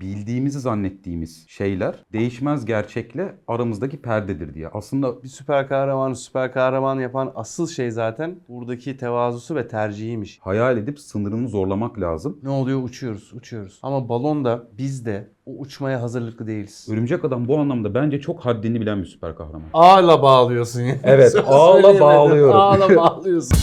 bildiğimizi 0.00 0.60
zannettiğimiz 0.60 1.44
şeyler 1.48 1.94
değişmez 2.12 2.64
gerçekle 2.64 3.34
aramızdaki 3.48 4.02
perdedir 4.02 4.54
diye. 4.54 4.68
Aslında 4.68 5.22
Bir 5.22 5.28
süper 5.28 5.68
kahramanı 5.68 6.16
süper 6.16 6.52
kahraman 6.52 7.00
yapan 7.00 7.32
asıl 7.34 7.66
şey 7.68 7.90
zaten 7.90 8.36
buradaki 8.48 8.96
tevazusu 8.96 9.54
ve 9.54 9.68
tercihiymiş. 9.68 10.38
hayal 10.42 10.76
edip 10.78 11.00
sınırını 11.00 11.48
zorlamak 11.48 12.00
lazım. 12.00 12.38
Ne 12.42 12.48
oluyor? 12.50 12.82
Uçuyoruz, 12.82 13.32
uçuyoruz. 13.34 13.78
Ama 13.82 14.08
balonda 14.08 14.68
biz 14.78 15.06
de 15.06 15.30
o 15.46 15.50
uçmaya 15.58 16.02
hazırlıklı 16.02 16.46
değiliz. 16.46 16.86
Örümcek 16.90 17.24
Adam 17.24 17.48
bu 17.48 17.58
anlamda 17.58 17.94
bence 17.94 18.20
çok 18.20 18.40
haddini 18.40 18.80
bilen 18.80 19.00
bir 19.00 19.06
süper 19.06 19.36
kahraman. 19.36 19.62
Ağla 19.72 20.22
bağlıyorsun 20.22 20.80
ya. 20.80 20.94
Evet, 21.04 21.34
ağla 21.46 21.72
söyleyemedim. 21.72 22.00
bağlıyorum. 22.00 22.56
Ağla 22.56 22.88
bağlıyorsun. 22.96 23.58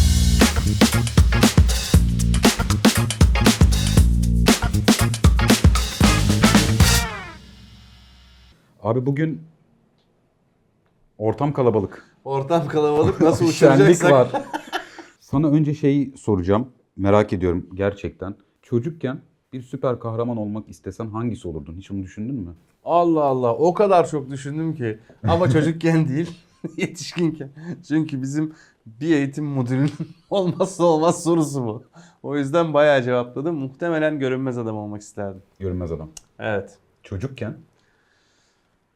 Abi 8.85 9.05
bugün 9.05 9.41
ortam 11.17 11.53
kalabalık. 11.53 12.15
Ortam 12.25 12.67
kalabalık 12.67 13.21
nasıl 13.21 13.45
uçuracaksak. 13.49 14.11
var. 14.11 14.31
Sana 15.19 15.47
önce 15.47 15.73
şeyi 15.73 16.13
soracağım. 16.17 16.67
Merak 16.97 17.33
ediyorum 17.33 17.69
gerçekten. 17.73 18.35
Çocukken 18.61 19.21
bir 19.53 19.61
süper 19.61 19.99
kahraman 19.99 20.37
olmak 20.37 20.69
istesen 20.69 21.07
hangisi 21.07 21.47
olurdun? 21.47 21.75
Hiç 21.77 21.91
onu 21.91 22.03
düşündün 22.03 22.35
mü? 22.35 22.53
Allah 22.83 23.23
Allah 23.23 23.55
o 23.55 23.73
kadar 23.73 24.09
çok 24.09 24.29
düşündüm 24.29 24.75
ki. 24.75 24.99
Ama 25.27 25.49
çocukken 25.49 26.07
değil 26.07 26.39
yetişkinken. 26.77 27.49
Çünkü 27.87 28.21
bizim 28.21 28.53
bir 28.85 29.15
eğitim 29.15 29.45
müdürünün 29.45 29.91
olmazsa 30.29 30.83
olmaz 30.83 31.23
sorusu 31.23 31.65
bu. 31.65 31.83
O 32.23 32.37
yüzden 32.37 32.73
bayağı 32.73 33.03
cevapladım. 33.03 33.55
Muhtemelen 33.55 34.19
görünmez 34.19 34.57
adam 34.57 34.77
olmak 34.77 35.01
isterdim. 35.01 35.41
Görünmez 35.59 35.91
adam. 35.91 36.09
Evet. 36.39 36.77
Çocukken 37.03 37.57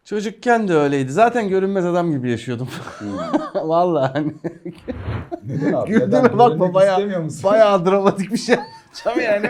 Çocukken 0.09 0.67
de 0.67 0.75
öyleydi. 0.75 1.11
Zaten 1.11 1.49
görünmez 1.49 1.85
adam 1.85 2.11
gibi 2.11 2.31
yaşıyordum. 2.31 2.67
Vallahi 3.55 4.13
hani. 4.13 4.33
Neden 5.45 5.73
abi? 5.73 5.89
Güldüğüme 5.89 6.37
bakma 6.37 6.73
bayağı, 6.73 6.99
bayağı 7.43 7.85
dramatik 7.85 8.31
bir 8.31 8.37
şey 8.37 8.55
yapacağım 8.55 9.19
yani. 9.19 9.49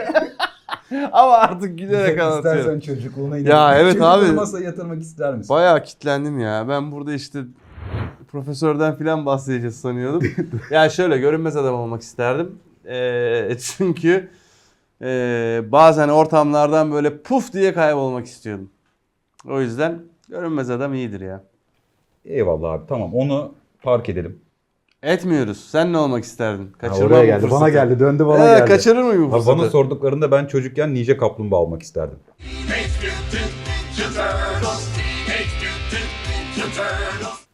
Ama 1.11 1.33
artık 1.33 1.79
gülerek 1.79 2.19
anlatıyorum. 2.21 2.79
çocukluğuna 2.79 3.37
Ya 3.37 3.77
evet 3.79 4.01
abi. 4.01 4.31
masaya 4.31 4.63
yatırmak 4.63 5.01
ister 5.01 5.35
misin? 5.35 5.55
Bayağı 5.55 5.83
kitlendim 5.83 6.39
ya. 6.39 6.65
Ben 6.69 6.91
burada 6.91 7.13
işte 7.13 7.39
profesörden 8.27 8.97
falan 8.97 9.25
bahsedeceğiz 9.25 9.81
sanıyordum. 9.81 10.23
ya 10.71 10.89
şöyle 10.89 11.17
görünmez 11.17 11.55
adam 11.55 11.75
olmak 11.75 12.01
isterdim. 12.01 12.59
Ee, 12.85 13.57
çünkü 13.59 14.29
ee, 15.01 15.61
bazen 15.67 16.09
ortamlardan 16.09 16.91
böyle 16.91 17.21
puf 17.21 17.53
diye 17.53 17.73
kaybolmak 17.73 18.25
istiyordum. 18.25 18.69
O 19.49 19.61
yüzden 19.61 19.99
görünmez 20.29 20.69
adam 20.69 20.93
iyidir 20.93 21.21
ya. 21.21 21.43
Eyvallah 22.25 22.71
abi 22.73 22.83
tamam 22.89 23.13
onu 23.13 23.53
park 23.83 24.09
edelim. 24.09 24.41
Etmiyoruz. 25.03 25.69
Sen 25.69 25.93
ne 25.93 25.97
olmak 25.97 26.23
isterdin? 26.23 26.65
Ha, 26.71 26.77
Kaçırmam 26.77 27.11
oraya 27.11 27.21
bu 27.21 27.25
geldi 27.25 27.41
fırsatı. 27.41 27.61
bana 27.61 27.69
geldi 27.69 27.99
döndü 27.99 28.25
bana 28.25 28.49
Ee, 28.49 28.57
geldi. 28.59 28.69
kaçırır 28.71 29.01
mıyım 29.03 29.21
bu 29.23 29.25
Abi 29.35 29.41
fırsatı? 29.41 29.57
bana 29.59 29.69
sorduklarında 29.69 30.31
ben 30.31 30.45
çocukken 30.45 30.93
Ninja 30.93 31.17
Kaplumbağa 31.17 31.55
olmak 31.57 31.81
isterdim. 31.83 32.19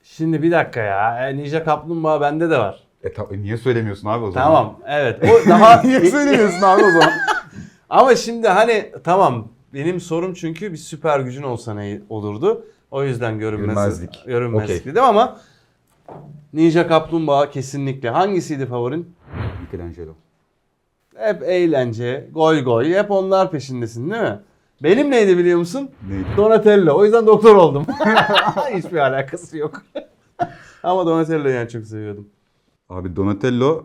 Şimdi 0.03 0.42
bir 0.44 0.52
dakika 0.52 0.80
ya. 0.81 1.30
E, 1.30 1.38
Ninja 1.38 1.64
Kaplumbağa 1.64 2.22
bende 2.22 2.50
de 2.50 2.58
var. 2.58 2.84
E 3.03 3.14
ta- 3.14 3.28
niye 3.31 3.58
söylemiyorsun 3.58 4.08
abi 4.09 4.23
o 4.26 4.31
zaman? 4.31 4.48
Tamam. 4.48 4.80
Evet. 4.88 5.20
O 5.23 5.50
daha 5.50 5.81
niye 5.84 6.00
söylemiyorsun 6.12 6.62
abi 6.62 6.84
o 6.84 6.92
zaman? 6.92 7.12
Ama 7.90 8.16
şimdi 8.16 8.48
hani 8.48 8.92
tamam 9.03 9.48
benim 9.76 10.00
sorum 10.00 10.34
çünkü 10.34 10.72
bir 10.72 10.78
süper 10.78 11.20
gücün 11.20 11.44
olsa 11.44 11.73
ne 11.73 12.02
olurdu? 12.09 12.66
O 12.92 13.04
yüzden 13.04 13.40
görünmez, 13.40 13.76
Görünmezlik. 13.76 14.23
görünmezlik 14.26 14.81
Okey. 14.81 14.92
dedim 14.92 15.04
ama 15.04 15.40
Ninja 16.54 16.88
Kaplumbağa 16.88 17.50
kesinlikle. 17.50 18.09
Hangisiydi 18.09 18.66
favorin? 18.66 19.16
Michelangelo. 19.62 20.12
Hep 21.16 21.44
eğlence, 21.44 22.30
goy 22.34 22.64
goy, 22.64 22.94
hep 22.94 23.12
onlar 23.12 23.52
peşindesin 23.52 24.12
değil 24.12 24.22
mi? 24.24 24.40
Benim 24.84 25.12
neydi 25.12 25.38
biliyor 25.38 25.59
musun? 25.59 25.90
Neydi? 26.09 26.25
Donatello. 26.38 26.97
O 26.97 27.03
yüzden 27.06 27.28
doktor 27.28 27.56
oldum. 27.56 27.85
Hiçbir 28.74 28.97
alakası 28.97 29.58
yok. 29.58 29.81
ama 30.84 31.06
Donatello'yu 31.06 31.56
yani 31.56 31.69
çok 31.69 31.84
seviyordum. 31.85 32.28
Abi 32.90 33.16
Donatello 33.16 33.84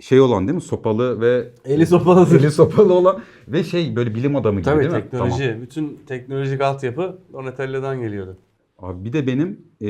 şey 0.00 0.20
olan 0.20 0.46
değil 0.48 0.54
mi? 0.54 0.60
Sopalı 0.62 1.20
ve 1.20 1.48
Eli 1.64 1.86
sopalıdır. 1.86 2.40
eli 2.40 2.50
sopalı 2.50 2.94
olan 2.94 3.20
ve 3.48 3.64
şey 3.64 3.96
böyle 3.96 4.14
bilim 4.14 4.36
adamı 4.36 4.56
gibi 4.60 4.64
Tabii 4.64 4.80
değil 4.80 4.92
mi? 4.92 5.02
teknoloji. 5.02 5.44
Tamam. 5.46 5.62
Bütün 5.62 6.00
teknolojik 6.06 6.60
altyapı 6.60 7.18
Donatello'dan 7.32 8.00
geliyordu. 8.00 8.36
Abi 8.78 9.04
bir 9.04 9.12
de 9.12 9.26
benim 9.26 9.60
e, 9.82 9.86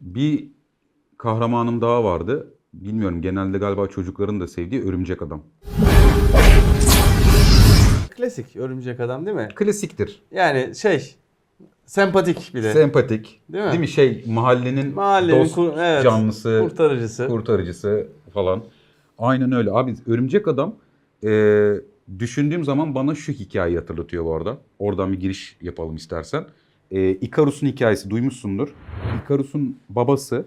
bir 0.00 0.48
kahramanım 1.18 1.80
daha 1.80 2.04
vardı. 2.04 2.54
Bilmiyorum 2.74 3.22
genelde 3.22 3.58
galiba 3.58 3.86
çocukların 3.86 4.40
da 4.40 4.48
sevdiği 4.48 4.82
Örümcek 4.82 5.22
Adam. 5.22 5.42
Klasik 8.16 8.56
örümcek 8.56 9.00
adam 9.00 9.26
değil 9.26 9.36
mi? 9.36 9.48
Klasiktir. 9.54 10.22
Yani 10.32 10.74
şey 10.76 11.14
sempatik 11.86 12.50
bir 12.54 12.62
de. 12.62 12.72
Sempatik. 12.72 13.40
Değil 13.52 13.64
Değil 13.64 13.74
mi? 13.74 13.80
mi? 13.80 13.88
Şey 13.88 14.24
mahallenin, 14.26 14.94
Mahallenin 14.94 15.40
dost 15.40 15.54
kur- 15.54 15.72
evet, 15.78 16.02
canlısı, 16.02 16.58
kurtarıcısı. 16.68 17.28
kurtarıcısı 17.28 18.06
falan. 18.34 18.62
Aynen 19.20 19.52
öyle. 19.52 19.70
Abi 19.72 19.94
Örümcek 20.06 20.48
Adam 20.48 20.74
e, 21.24 21.72
düşündüğüm 22.18 22.64
zaman 22.64 22.94
bana 22.94 23.14
şu 23.14 23.32
hikayeyi 23.32 23.78
hatırlatıyor 23.78 24.24
bu 24.24 24.34
arada. 24.34 24.58
Oradan 24.78 25.12
bir 25.12 25.20
giriş 25.20 25.56
yapalım 25.62 25.96
istersen. 25.96 26.44
E, 26.90 27.10
Ikarus'un 27.10 27.66
hikayesi 27.66 28.10
duymuşsundur. 28.10 28.74
Ikarus'un 29.24 29.76
babası 29.88 30.46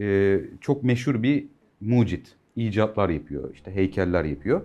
e, 0.00 0.40
çok 0.60 0.82
meşhur 0.82 1.22
bir 1.22 1.46
mucit. 1.80 2.34
icatlar 2.56 3.08
yapıyor. 3.08 3.54
işte 3.54 3.74
heykeller 3.74 4.24
yapıyor. 4.24 4.60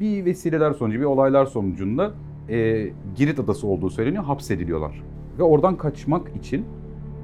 Bir 0.00 0.24
vesileler 0.24 0.72
sonucu, 0.72 1.00
bir 1.00 1.04
olaylar 1.04 1.46
sonucunda 1.46 2.14
e, 2.48 2.88
Girit 3.16 3.38
adası 3.38 3.66
olduğu 3.66 3.90
söyleniyor. 3.90 4.24
Hapsediliyorlar. 4.24 5.02
Ve 5.38 5.42
oradan 5.42 5.76
kaçmak 5.76 6.36
için 6.36 6.64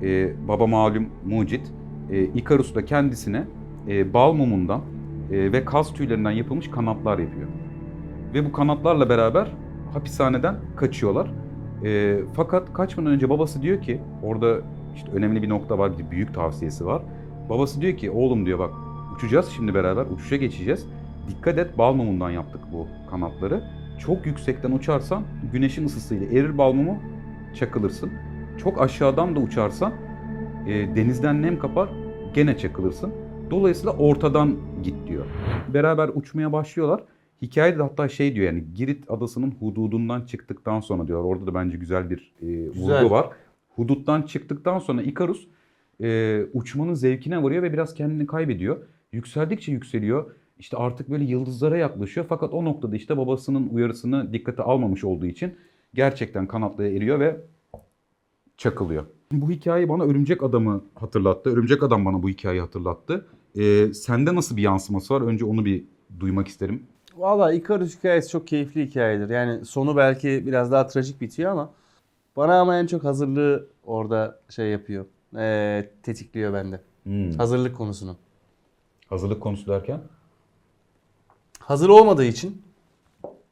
e, 0.02 0.32
baba 0.48 0.66
malum 0.66 1.08
mucit 1.24 1.72
e, 2.10 2.24
Ikarus 2.24 2.74
da 2.74 2.84
kendisine 2.84 3.44
e, 3.88 4.14
bal 4.14 4.32
mumundan 4.32 4.80
e, 5.30 5.52
ve 5.52 5.64
kaz 5.64 5.92
tüylerinden 5.92 6.30
yapılmış 6.30 6.70
kanatlar 6.70 7.18
yapıyor. 7.18 7.48
Ve 8.34 8.44
bu 8.44 8.52
kanatlarla 8.52 9.08
beraber 9.08 9.52
hapishaneden 9.92 10.56
kaçıyorlar. 10.76 11.30
E, 11.84 12.18
fakat 12.34 12.72
kaçmadan 12.72 13.12
önce 13.12 13.30
babası 13.30 13.62
diyor 13.62 13.82
ki 13.82 14.00
orada 14.22 14.56
işte 14.96 15.12
önemli 15.12 15.42
bir 15.42 15.48
nokta 15.48 15.78
var, 15.78 15.98
bir 15.98 16.10
büyük 16.10 16.34
tavsiyesi 16.34 16.86
var. 16.86 17.02
Babası 17.48 17.80
diyor 17.80 17.96
ki 17.96 18.10
oğlum 18.10 18.46
diyor 18.46 18.58
bak 18.58 18.70
uçacağız 19.16 19.48
şimdi 19.56 19.74
beraber 19.74 20.06
uçuşa 20.06 20.36
geçeceğiz. 20.36 20.86
Dikkat 21.28 21.58
et 21.58 21.78
bal 21.78 21.94
mumundan 21.94 22.30
yaptık 22.30 22.60
bu 22.72 22.86
kanatları. 23.10 23.62
Çok 23.98 24.26
yüksekten 24.26 24.72
uçarsan 24.72 25.22
güneşin 25.52 25.86
ısısıyla 25.86 26.26
erir 26.26 26.58
bal 26.58 26.72
mumu 26.72 26.98
çakılırsın. 27.54 28.10
Çok 28.58 28.80
aşağıdan 28.80 29.36
da 29.36 29.40
uçarsan 29.40 29.92
e, 30.66 30.96
denizden 30.96 31.42
nem 31.42 31.58
kapar 31.58 31.88
gene 32.34 32.58
çakılırsın. 32.58 33.12
Dolayısıyla 33.50 33.92
ortadan 33.92 34.56
git 34.82 34.94
diyor. 35.08 35.26
Beraber 35.74 36.10
uçmaya 36.14 36.52
başlıyorlar. 36.52 37.02
Hikayede 37.42 37.78
de 37.78 37.82
hatta 37.82 38.08
şey 38.08 38.34
diyor 38.34 38.46
yani 38.46 38.64
Girit 38.74 39.10
adasının 39.10 39.50
hududundan 39.60 40.20
çıktıktan 40.20 40.80
sonra 40.80 41.08
diyor. 41.08 41.24
Orada 41.24 41.46
da 41.46 41.54
bence 41.54 41.76
güzel 41.76 42.10
bir 42.10 42.32
e, 42.42 42.46
Güzel. 42.46 43.02
vurgu 43.02 43.10
var. 43.14 43.28
Huduttan 43.68 44.22
çıktıktan 44.22 44.78
sonra 44.78 45.02
Ikarus 45.02 45.46
e, 46.02 46.40
uçmanın 46.52 46.94
zevkine 46.94 47.42
varıyor 47.42 47.62
ve 47.62 47.72
biraz 47.72 47.94
kendini 47.94 48.26
kaybediyor. 48.26 48.76
Yükseldikçe 49.12 49.72
yükseliyor. 49.72 50.30
İşte 50.58 50.76
artık 50.76 51.10
böyle 51.10 51.24
yıldızlara 51.24 51.76
yaklaşıyor. 51.76 52.26
Fakat 52.28 52.54
o 52.54 52.64
noktada 52.64 52.96
işte 52.96 53.16
babasının 53.16 53.68
uyarısını 53.68 54.32
dikkate 54.32 54.62
almamış 54.62 55.04
olduğu 55.04 55.26
için 55.26 55.54
gerçekten 55.94 56.46
kanatlıya 56.46 56.90
eriyor 56.90 57.20
ve 57.20 57.36
çakılıyor. 58.56 59.04
Bu 59.32 59.50
hikaye 59.50 59.88
bana 59.88 60.04
Örümcek 60.04 60.42
Adam'ı 60.42 60.84
hatırlattı. 60.94 61.50
Örümcek 61.50 61.82
Adam 61.82 62.04
bana 62.04 62.22
bu 62.22 62.28
hikayeyi 62.28 62.60
hatırlattı. 62.60 63.26
Ee, 63.56 63.94
sende 63.94 64.34
nasıl 64.34 64.56
bir 64.56 64.62
yansıması 64.62 65.14
var? 65.14 65.20
Önce 65.20 65.44
onu 65.44 65.64
bir 65.64 65.84
duymak 66.20 66.48
isterim. 66.48 66.86
Valla 67.16 67.52
Icarus 67.52 67.98
hikayesi 67.98 68.28
çok 68.28 68.46
keyifli 68.46 68.86
hikayedir. 68.86 69.30
Yani 69.30 69.64
sonu 69.64 69.96
belki 69.96 70.46
biraz 70.46 70.72
daha 70.72 70.86
trajik 70.86 71.20
bitiyor 71.20 71.52
ama 71.52 71.70
bana 72.36 72.60
ama 72.60 72.78
en 72.78 72.86
çok 72.86 73.04
hazırlığı 73.04 73.68
orada 73.84 74.40
şey 74.48 74.70
yapıyor. 74.70 75.06
Ee, 75.36 75.90
tetikliyor 76.02 76.52
bende. 76.52 76.80
Hazırlık 77.38 77.76
konusunu. 77.76 78.16
Hazırlık 79.08 79.42
konusu 79.42 79.66
derken? 79.66 80.00
Hazır 81.58 81.88
olmadığı 81.88 82.24
için 82.24 82.62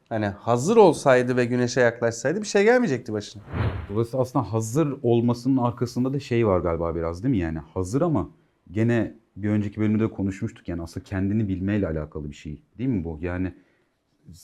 hani 0.09 0.25
hazır 0.25 0.77
olsaydı 0.77 1.37
ve 1.37 1.45
güneşe 1.45 1.81
yaklaşsaydı 1.81 2.41
bir 2.41 2.47
şey 2.47 2.63
gelmeyecekti 2.63 3.13
başına. 3.13 3.43
Dolayısıyla 3.89 4.21
aslında 4.21 4.53
hazır 4.53 4.97
olmasının 5.03 5.57
arkasında 5.57 6.13
da 6.13 6.19
şey 6.19 6.47
var 6.47 6.59
galiba 6.59 6.95
biraz 6.95 7.23
değil 7.23 7.31
mi? 7.35 7.37
Yani 7.39 7.59
hazır 7.73 8.01
ama 8.01 8.29
gene 8.71 9.15
bir 9.35 9.49
önceki 9.49 9.79
bölümde 9.81 10.03
de 10.03 10.09
konuşmuştuk 10.09 10.67
yani 10.67 10.81
aslında 10.81 11.03
kendini 11.03 11.47
bilmeyle 11.47 11.87
alakalı 11.87 12.29
bir 12.29 12.35
şey 12.35 12.61
değil 12.77 12.89
mi 12.89 13.03
bu? 13.03 13.19
Yani 13.21 13.53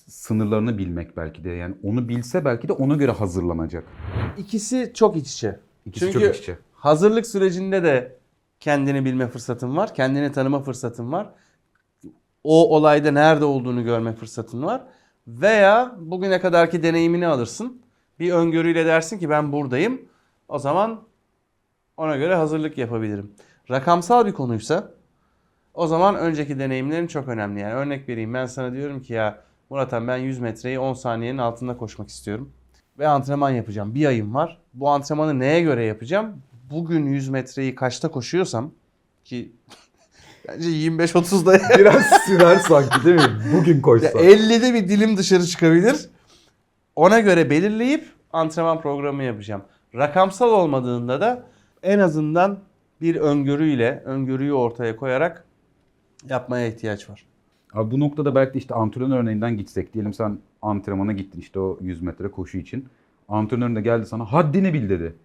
sınırlarını 0.07 0.77
bilmek 0.77 1.17
belki 1.17 1.43
de. 1.43 1.49
Yani 1.49 1.75
onu 1.83 2.09
bilse 2.09 2.45
belki 2.45 2.67
de 2.67 2.73
ona 2.73 2.95
göre 2.95 3.11
hazırlanacak. 3.11 3.83
İkisi 4.38 4.91
çok 4.95 5.17
iç 5.17 5.33
içe. 5.33 5.59
İkisi 5.85 6.05
Çünkü 6.05 6.25
çok 6.25 6.35
iç 6.35 6.41
içe. 6.41 6.57
hazırlık 6.73 7.27
sürecinde 7.27 7.83
de 7.83 8.17
kendini 8.59 9.05
bilme 9.05 9.27
fırsatın 9.27 9.77
var. 9.77 9.95
Kendini 9.95 10.31
tanıma 10.31 10.59
fırsatın 10.59 11.11
var. 11.11 11.29
O 12.43 12.75
olayda 12.75 13.11
nerede 13.11 13.45
olduğunu 13.45 13.83
görme 13.83 14.13
fırsatın 14.13 14.63
var. 14.63 14.83
Veya 15.27 15.95
bugüne 15.99 16.39
kadarki 16.39 16.83
deneyimini 16.83 17.27
alırsın. 17.27 17.81
Bir 18.19 18.31
öngörüyle 18.31 18.85
dersin 18.85 19.19
ki 19.19 19.29
ben 19.29 19.51
buradayım. 19.51 20.01
O 20.47 20.59
zaman 20.59 21.01
ona 21.97 22.17
göre 22.17 22.35
hazırlık 22.35 22.77
yapabilirim. 22.77 23.31
Rakamsal 23.69 24.25
bir 24.25 24.31
konuysa 24.31 24.91
o 25.73 25.87
zaman 25.87 26.15
önceki 26.15 26.59
deneyimlerin 26.59 27.07
çok 27.07 27.27
önemli. 27.27 27.59
Yani 27.59 27.73
örnek 27.73 28.09
vereyim 28.09 28.33
ben 28.33 28.45
sana 28.45 28.73
diyorum 28.73 29.01
ki 29.01 29.13
ya 29.13 29.43
Murat 29.69 29.91
ben 29.91 30.17
100 30.17 30.39
metreyi 30.39 30.79
10 30.79 30.93
saniyenin 30.93 31.37
altında 31.37 31.77
koşmak 31.77 32.09
istiyorum. 32.09 32.51
Ve 32.99 33.07
antrenman 33.07 33.49
yapacağım. 33.49 33.95
Bir 33.95 34.05
ayım 34.05 34.33
var. 34.33 34.61
Bu 34.73 34.89
antrenmanı 34.89 35.39
neye 35.39 35.61
göre 35.61 35.85
yapacağım? 35.85 36.41
Bugün 36.71 37.05
100 37.05 37.29
metreyi 37.29 37.75
kaçta 37.75 38.11
koşuyorsam 38.11 38.71
ki 39.23 39.51
bence 40.47 40.69
25-30'da 40.69 41.53
Biraz 41.79 42.05
sürer 42.25 42.55
sanki 42.55 43.05
değil 43.05 43.15
mi? 43.15 43.41
Bugün 43.53 43.75
ya 43.75 43.81
koşsa. 43.81 44.07
50'de 44.07 44.73
bir 44.73 44.89
dilim 44.89 45.17
dışarı 45.17 45.45
çıkabilir. 45.45 46.09
Ona 46.95 47.19
göre 47.19 47.49
belirleyip 47.49 48.05
antrenman 48.33 48.81
programı 48.81 49.23
yapacağım. 49.23 49.61
Rakamsal 49.95 50.49
olmadığında 50.49 51.21
da 51.21 51.43
en 51.83 51.99
azından 51.99 52.59
bir 53.01 53.15
öngörüyle, 53.15 54.01
öngörüyü 54.06 54.53
ortaya 54.53 54.95
koyarak 54.95 55.45
yapmaya 56.30 56.68
ihtiyaç 56.68 57.09
var. 57.09 57.25
Abi 57.74 57.92
bu 57.92 58.00
noktada 58.00 58.36
belki 58.36 58.57
işte 58.57 58.75
antrenör 58.75 59.19
örneğinden 59.19 59.57
gitsek. 59.57 59.94
Diyelim 59.94 60.13
sen 60.13 60.39
antrenmana 60.62 61.12
gittin 61.12 61.39
işte 61.39 61.59
o 61.59 61.77
100 61.81 62.01
metre 62.01 62.31
koşu 62.31 62.57
için. 62.57 62.89
Antrenörün 63.30 63.75
de 63.75 63.81
geldi 63.81 64.06
sana 64.06 64.25
haddini 64.25 64.74
bil 64.74 64.89
dedi. 64.89 65.15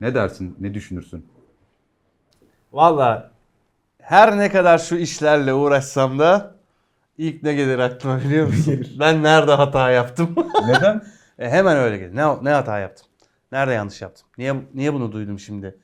Ne 0.00 0.14
dersin? 0.14 0.56
Ne 0.60 0.74
düşünürsün? 0.74 1.26
Valla 2.72 3.30
her 3.98 4.38
ne 4.38 4.50
kadar 4.50 4.78
şu 4.78 4.96
işlerle 4.96 5.54
uğraşsam 5.54 6.18
da 6.18 6.54
ilk 7.18 7.42
ne 7.42 7.54
gelir 7.54 7.78
aklıma 7.78 8.20
biliyor 8.20 8.46
musun? 8.46 8.86
ben 9.00 9.22
nerede 9.22 9.52
hata 9.52 9.90
yaptım? 9.90 10.34
Neden? 10.66 11.02
E, 11.38 11.50
hemen 11.50 11.76
öyle 11.76 11.98
gelir. 11.98 12.16
Ne, 12.16 12.44
ne 12.44 12.50
hata 12.50 12.78
yaptım? 12.78 13.06
Nerede 13.52 13.72
yanlış 13.72 14.02
yaptım? 14.02 14.28
Niye 14.38 14.54
niye 14.74 14.94
bunu 14.94 15.12
duydum 15.12 15.38
şimdi? 15.38 15.76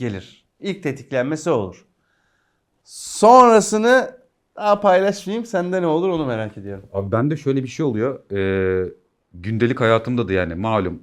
Gelir. 0.00 0.44
İlk 0.60 0.82
tetiklenmesi 0.82 1.50
olur. 1.50 1.86
Sonrasını 2.84 4.16
daha 4.56 4.80
paylaşmayayım. 4.80 5.46
Sende 5.46 5.82
ne 5.82 5.86
olur 5.86 6.08
onu 6.08 6.26
merak 6.26 6.58
ediyorum. 6.58 6.84
Abi 6.92 7.12
bende 7.12 7.36
şöyle 7.36 7.62
bir 7.62 7.68
şey 7.68 7.86
oluyor. 7.86 8.32
Ee, 8.32 8.92
gündelik 9.34 9.80
hayatımda 9.80 10.28
da 10.28 10.32
yani 10.32 10.54
malum 10.54 11.02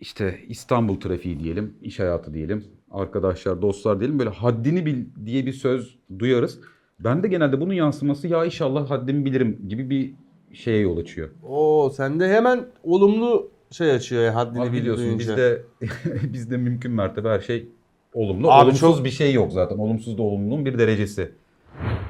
işte 0.00 0.40
İstanbul 0.48 1.00
trafiği 1.00 1.40
diyelim, 1.40 1.74
iş 1.82 1.98
hayatı 1.98 2.34
diyelim, 2.34 2.64
arkadaşlar, 2.90 3.62
dostlar 3.62 4.00
diyelim 4.00 4.18
böyle 4.18 4.30
haddini 4.30 4.86
bil 4.86 5.04
diye 5.26 5.46
bir 5.46 5.52
söz 5.52 5.98
duyarız. 6.18 6.60
Ben 6.98 7.22
de 7.22 7.28
genelde 7.28 7.60
bunun 7.60 7.72
yansıması 7.72 8.28
ya 8.28 8.44
inşallah 8.44 8.90
haddimi 8.90 9.24
bilirim 9.24 9.68
gibi 9.68 9.90
bir 9.90 10.14
şeye 10.54 10.80
yol 10.80 10.98
açıyor. 10.98 11.30
Oo 11.42 11.90
sende 11.90 12.28
hemen 12.28 12.66
olumlu 12.82 13.50
şey 13.70 13.90
açıyor 13.90 14.22
ya 14.24 14.34
haddini 14.34 14.62
Abi 14.62 14.72
bil 14.72 14.76
biliyorsun 14.80 15.18
bizde 15.18 15.62
bizde 16.22 16.56
mümkün 16.56 16.92
mertebe 16.92 17.28
her 17.28 17.40
şey 17.40 17.68
olumlu. 18.14 18.50
Abi 18.52 18.62
Olumsuz 18.64 18.80
çok- 18.96 19.04
bir 19.04 19.10
şey 19.10 19.32
yok 19.32 19.52
zaten. 19.52 19.78
Olumsuz 19.78 20.18
da 20.18 20.22
olumlunun 20.22 20.64
bir 20.66 20.78
derecesi 20.78 21.32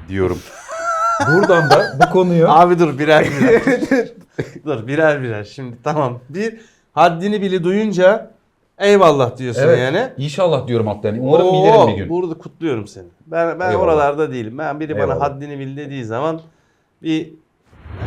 diyorum. 0.09 0.37
Buradan 1.35 1.69
da 1.69 1.97
bu 2.05 2.13
konuyu 2.13 2.49
Abi 2.49 2.79
dur 2.79 2.99
birer 2.99 3.25
birer. 3.41 3.61
dur 4.65 4.87
birer 4.87 5.23
birer. 5.23 5.43
Şimdi 5.43 5.75
tamam. 5.83 6.19
Bir 6.29 6.57
haddini 6.93 7.41
bili 7.41 7.63
duyunca 7.63 8.31
eyvallah 8.77 9.37
diyorsun 9.37 9.61
Evet. 9.63 9.79
yani. 9.79 10.09
İnşallah 10.17 10.67
diyorum 10.67 10.87
hatta 10.87 11.07
yani. 11.07 11.19
Umarım 11.21 11.45
Oo, 11.47 11.53
bilirim 11.63 11.87
bir 11.87 12.01
gün. 12.03 12.09
Burada 12.09 12.33
kutluyorum 12.37 12.87
seni. 12.87 13.05
Ben 13.27 13.59
ben 13.59 13.69
Eyvallah. 13.69 13.83
oralarda 13.83 14.31
değilim. 14.31 14.57
Ben 14.57 14.79
biri 14.79 14.95
bana 14.95 15.01
Eyvallah. 15.03 15.21
haddini 15.21 15.59
bil 15.59 15.77
dediği 15.77 16.05
zaman 16.05 16.41
bir 17.03 17.33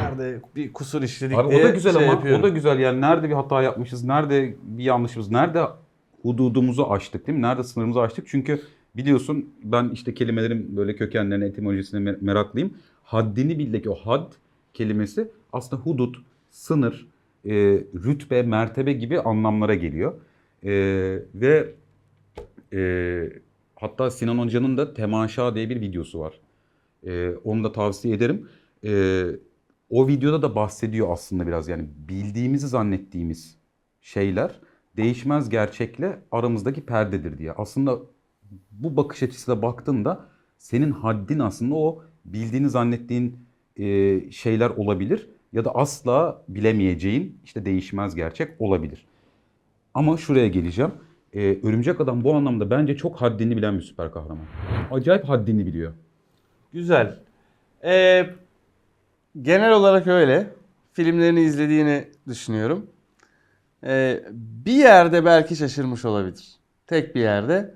nerede 0.05 0.41
bir 0.57 0.73
kusur 0.73 1.03
işledik 1.03 1.39
Abi 1.39 1.51
diye 1.51 1.61
o 1.61 1.65
da 1.65 1.71
güzel 1.71 1.93
şey 1.93 2.03
ama 2.03 2.13
yapıyorum. 2.13 2.41
o 2.41 2.45
da 2.45 2.49
güzel 2.49 2.79
yani 2.79 3.01
nerede 3.01 3.29
bir 3.29 3.35
hata 3.35 3.63
yapmışız, 3.63 4.05
nerede 4.05 4.55
bir 4.63 4.85
yanlışımız, 4.85 5.31
nerede 5.31 5.63
hududumuzu 6.23 6.85
aştık 6.91 7.27
değil 7.27 7.39
mi? 7.39 7.43
Nerede 7.43 7.63
sınırımızı 7.63 8.01
aştık? 8.01 8.27
Çünkü 8.29 8.61
biliyorsun 8.97 9.51
ben 9.65 9.91
işte 9.93 10.15
kelimelerin 10.15 10.77
böyle 10.77 10.97
kökenlerine, 10.97 11.47
etimolojisine 11.47 12.11
mer- 12.11 12.19
meraklıyım. 12.21 12.75
Haddini 13.03 13.59
bildeki 13.59 13.91
o 13.91 13.95
had 13.95 14.33
kelimesi 14.75 15.31
aslında 15.53 15.83
hudut, 15.83 16.17
sınır, 16.51 17.07
e, 17.45 17.53
rütbe, 18.05 18.43
mertebe 18.43 18.93
gibi 18.93 19.21
anlamlara 19.21 19.75
geliyor. 19.75 20.15
E, 20.65 20.73
ve 21.35 21.75
e, 22.73 23.31
hatta 23.77 24.11
Sinan 24.11 24.39
Hoca'nın 24.39 24.77
da 24.77 24.95
Temaşa 24.95 25.55
diye 25.55 25.71
bir 25.71 25.81
videosu 25.81 26.21
var. 26.21 26.35
E, 27.07 27.31
onu 27.45 27.65
da 27.65 27.73
tavsiye 27.73 28.15
ederim. 28.15 28.49
E, 28.85 29.25
o 29.91 30.09
videoda 30.09 30.43
da 30.43 30.55
bahsediyor 30.55 31.13
aslında 31.13 31.47
biraz 31.47 31.69
yani 31.69 31.89
bildiğimizi 31.97 32.69
zannettiğimiz 32.69 33.59
şeyler 34.01 34.61
değişmez 34.97 35.49
gerçekle 35.49 36.19
aramızdaki 36.31 36.87
perdedir 36.87 37.39
diye. 37.39 37.53
Aslında 37.53 37.99
bu 38.71 38.97
bakış 38.97 39.23
açısıyla 39.23 39.63
baktığında 39.63 40.27
senin 40.59 40.91
haddin 40.91 41.39
aslında 41.39 41.75
o 41.75 42.03
bildiğini 42.25 42.71
zannettiğin 42.71 43.37
e, 43.77 44.21
şeyler 44.31 44.71
olabilir 44.71 45.29
ya 45.53 45.65
da 45.65 45.75
asla 45.75 46.45
bilemeyeceğin 46.49 47.39
işte 47.45 47.65
değişmez 47.65 48.15
gerçek 48.15 48.61
olabilir. 48.61 49.07
Ama 49.95 50.17
şuraya 50.17 50.49
geleceğim. 50.49 50.91
E, 51.33 51.59
Örümcek 51.63 52.01
Adam 52.01 52.25
bu 52.25 52.35
anlamda 52.35 52.71
bence 52.71 52.97
çok 52.97 53.17
haddini 53.17 53.57
bilen 53.57 53.77
bir 53.77 53.83
süper 53.83 54.13
kahraman. 54.13 54.47
Acayip 54.91 55.29
haddini 55.29 55.67
biliyor. 55.67 55.93
Güzel. 56.73 57.19
Ee, 57.85 58.27
genel 59.43 59.73
olarak 59.73 60.07
öyle. 60.07 60.51
Filmlerini 60.93 61.41
izlediğini 61.41 62.09
düşünüyorum. 62.29 62.91
Ee, 63.85 64.25
bir 64.33 64.73
yerde 64.73 65.25
belki 65.25 65.57
şaşırmış 65.57 66.05
olabilir. 66.05 66.57
Tek 66.87 67.15
bir 67.15 67.21
yerde. 67.21 67.75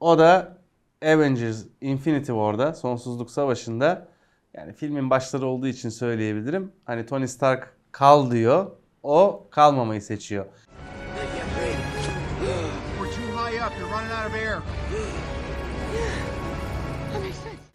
O 0.00 0.18
da 0.18 0.58
Avengers 1.04 1.64
Infinity 1.80 2.32
War'da, 2.32 2.74
Sonsuzluk 2.74 3.30
Savaşı'nda 3.30 4.08
yani 4.54 4.72
filmin 4.72 5.10
başları 5.10 5.46
olduğu 5.46 5.66
için 5.66 5.88
söyleyebilirim. 5.88 6.72
Hani 6.84 7.06
Tony 7.06 7.26
Stark 7.26 7.76
kal 7.92 8.30
diyor. 8.30 8.70
O 9.02 9.46
kalmamayı 9.50 10.02
seçiyor. 10.02 10.46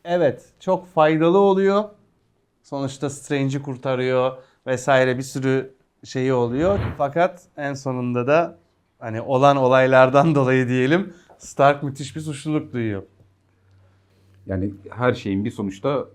Evet, 0.05 0.45
çok 0.59 0.87
faydalı 0.87 1.37
oluyor. 1.37 1.89
Sonuçta 2.71 3.09
Strange'i 3.09 3.61
kurtarıyor 3.61 4.31
vesaire 4.67 5.17
bir 5.17 5.23
sürü 5.23 5.73
şeyi 6.03 6.33
oluyor. 6.33 6.79
Fakat 6.97 7.43
en 7.57 7.73
sonunda 7.73 8.27
da 8.27 8.57
hani 8.99 9.21
olan 9.21 9.57
olaylardan 9.57 10.35
dolayı 10.35 10.67
diyelim 10.67 11.13
Stark 11.37 11.83
müthiş 11.83 12.15
bir 12.15 12.21
suçluluk 12.21 12.73
duyuyor. 12.73 13.03
Yani 14.45 14.73
her 14.89 15.13
şeyin 15.13 15.45
bir 15.45 15.51
sonuçta 15.51 16.05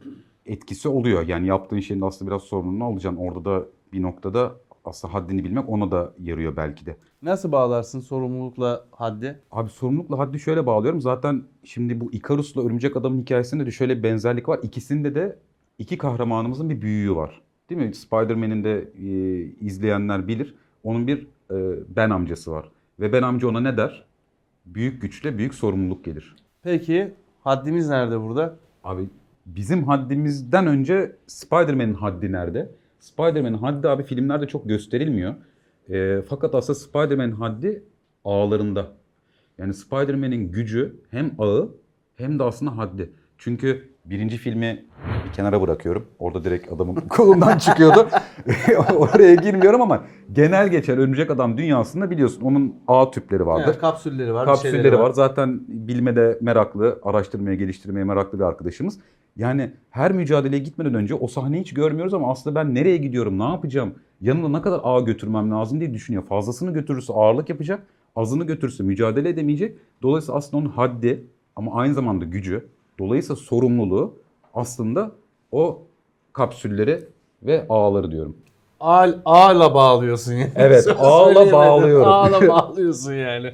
etkisi 0.46 0.88
oluyor. 0.88 1.28
Yani 1.28 1.46
yaptığın 1.46 1.80
şeyin 1.80 2.00
aslında 2.00 2.30
biraz 2.30 2.42
sorumluluğunu 2.42 2.84
alacaksın. 2.84 3.20
Orada 3.20 3.44
da 3.44 3.66
bir 3.92 4.02
noktada 4.02 4.54
aslında 4.84 5.14
haddini 5.14 5.44
bilmek 5.44 5.68
ona 5.68 5.90
da 5.90 6.12
yarıyor 6.22 6.56
belki 6.56 6.86
de. 6.86 6.96
Nasıl 7.22 7.52
bağlarsın 7.52 8.00
sorumlulukla 8.00 8.84
haddi? 8.90 9.40
Abi 9.50 9.70
sorumlulukla 9.70 10.18
haddi 10.18 10.40
şöyle 10.40 10.66
bağlıyorum. 10.66 11.00
Zaten 11.00 11.44
şimdi 11.64 12.00
bu 12.00 12.12
Icarus'la 12.12 12.62
Örümcek 12.62 12.96
Adam'ın 12.96 13.20
hikayesinde 13.20 13.66
de 13.66 13.70
şöyle 13.70 13.98
bir 13.98 14.02
benzerlik 14.02 14.48
var. 14.48 14.60
İkisinde 14.62 15.14
de 15.14 15.38
iki 15.78 15.98
kahramanımızın 15.98 16.70
bir 16.70 16.82
büyüğü 16.82 17.14
var. 17.16 17.40
Değil 17.70 17.80
mi? 17.80 17.94
Spider-Man'in 17.94 18.64
de 18.64 18.88
e, 18.98 19.10
izleyenler 19.60 20.28
bilir. 20.28 20.54
Onun 20.84 21.06
bir 21.06 21.26
e, 21.50 21.56
Ben 21.96 22.10
amcası 22.10 22.52
var. 22.52 22.68
Ve 23.00 23.12
Ben 23.12 23.22
amca 23.22 23.48
ona 23.48 23.60
ne 23.60 23.76
der? 23.76 24.04
Büyük 24.66 25.02
güçle 25.02 25.38
büyük 25.38 25.54
sorumluluk 25.54 26.04
gelir. 26.04 26.36
Peki 26.62 27.12
haddimiz 27.40 27.88
nerede 27.88 28.20
burada? 28.20 28.56
Abi 28.84 29.08
bizim 29.46 29.84
haddimizden 29.84 30.66
önce 30.66 31.16
Spider-Man'in 31.26 31.94
haddi 31.94 32.32
nerede? 32.32 32.70
Spider-Man'in 33.00 33.58
haddi 33.58 33.88
abi 33.88 34.02
filmlerde 34.02 34.46
çok 34.46 34.68
gösterilmiyor. 34.68 35.34
Ee, 35.90 36.22
fakat 36.28 36.54
aslında 36.54 36.78
Spider-Man'in 36.78 37.32
haddi 37.32 37.82
ağlarında. 38.24 38.92
Yani 39.58 39.74
Spider-Man'in 39.74 40.52
gücü 40.52 40.96
hem 41.10 41.34
ağı 41.38 41.70
hem 42.16 42.38
de 42.38 42.42
aslında 42.42 42.76
haddi. 42.76 43.10
Çünkü 43.38 43.88
birinci 44.10 44.36
filmi 44.36 44.84
bir 45.26 45.32
kenara 45.32 45.62
bırakıyorum. 45.62 46.06
Orada 46.18 46.44
direkt 46.44 46.72
adamın 46.72 46.94
kolundan 47.08 47.58
çıkıyordu. 47.58 48.08
Oraya 48.96 49.34
girmiyorum 49.34 49.82
ama 49.82 50.02
genel 50.32 50.68
geçer 50.68 50.98
Örümcek 50.98 51.30
Adam 51.30 51.58
dünyasında 51.58 52.10
biliyorsun 52.10 52.42
onun 52.42 52.74
ağ 52.88 53.10
tüpleri 53.10 53.46
vardır. 53.46 53.66
Yani 53.66 53.78
kapsülleri 53.78 54.34
var, 54.34 54.46
Kapsülleri 54.46 54.98
var. 54.98 55.10
Zaten 55.10 55.60
bilmede 55.68 56.38
meraklı, 56.40 56.98
araştırmaya, 57.02 57.56
geliştirmeye 57.56 58.04
meraklı 58.04 58.38
bir 58.38 58.44
arkadaşımız. 58.44 58.98
Yani 59.36 59.70
her 59.90 60.12
mücadeleye 60.12 60.62
gitmeden 60.62 60.94
önce 60.94 61.14
o 61.14 61.26
sahneyi 61.26 61.60
hiç 61.60 61.74
görmüyoruz 61.74 62.14
ama 62.14 62.30
aslında 62.30 62.54
ben 62.56 62.74
nereye 62.74 62.96
gidiyorum, 62.96 63.38
ne 63.38 63.44
yapacağım, 63.44 63.94
yanımda 64.20 64.48
ne 64.48 64.62
kadar 64.62 64.80
ağ 64.82 65.00
götürmem 65.00 65.50
lazım 65.50 65.80
diye 65.80 65.94
düşünüyor. 65.94 66.24
Fazlasını 66.24 66.72
götürürse 66.72 67.12
ağırlık 67.12 67.48
yapacak, 67.48 67.86
azını 68.16 68.44
götürürse 68.44 68.82
mücadele 68.82 69.28
edemeyecek. 69.28 69.78
Dolayısıyla 70.02 70.38
aslında 70.38 70.56
onun 70.56 70.70
haddi 70.70 71.24
ama 71.56 71.74
aynı 71.74 71.94
zamanda 71.94 72.24
gücü, 72.24 72.66
dolayısıyla 72.98 73.36
sorumluluğu 73.36 74.14
aslında 74.54 75.10
o 75.52 75.82
kapsülleri 76.32 77.04
ve 77.42 77.66
ağları 77.68 78.10
diyorum. 78.10 78.36
Ağ, 78.80 79.08
ağla 79.24 79.74
bağlıyorsun 79.74 80.32
yani. 80.32 80.52
Evet, 80.56 80.88
ağla 80.98 81.52
bağlıyorum. 81.52 82.08
Ağla 82.08 82.48
bağlıyorsun 82.48 83.14
yani. 83.14 83.52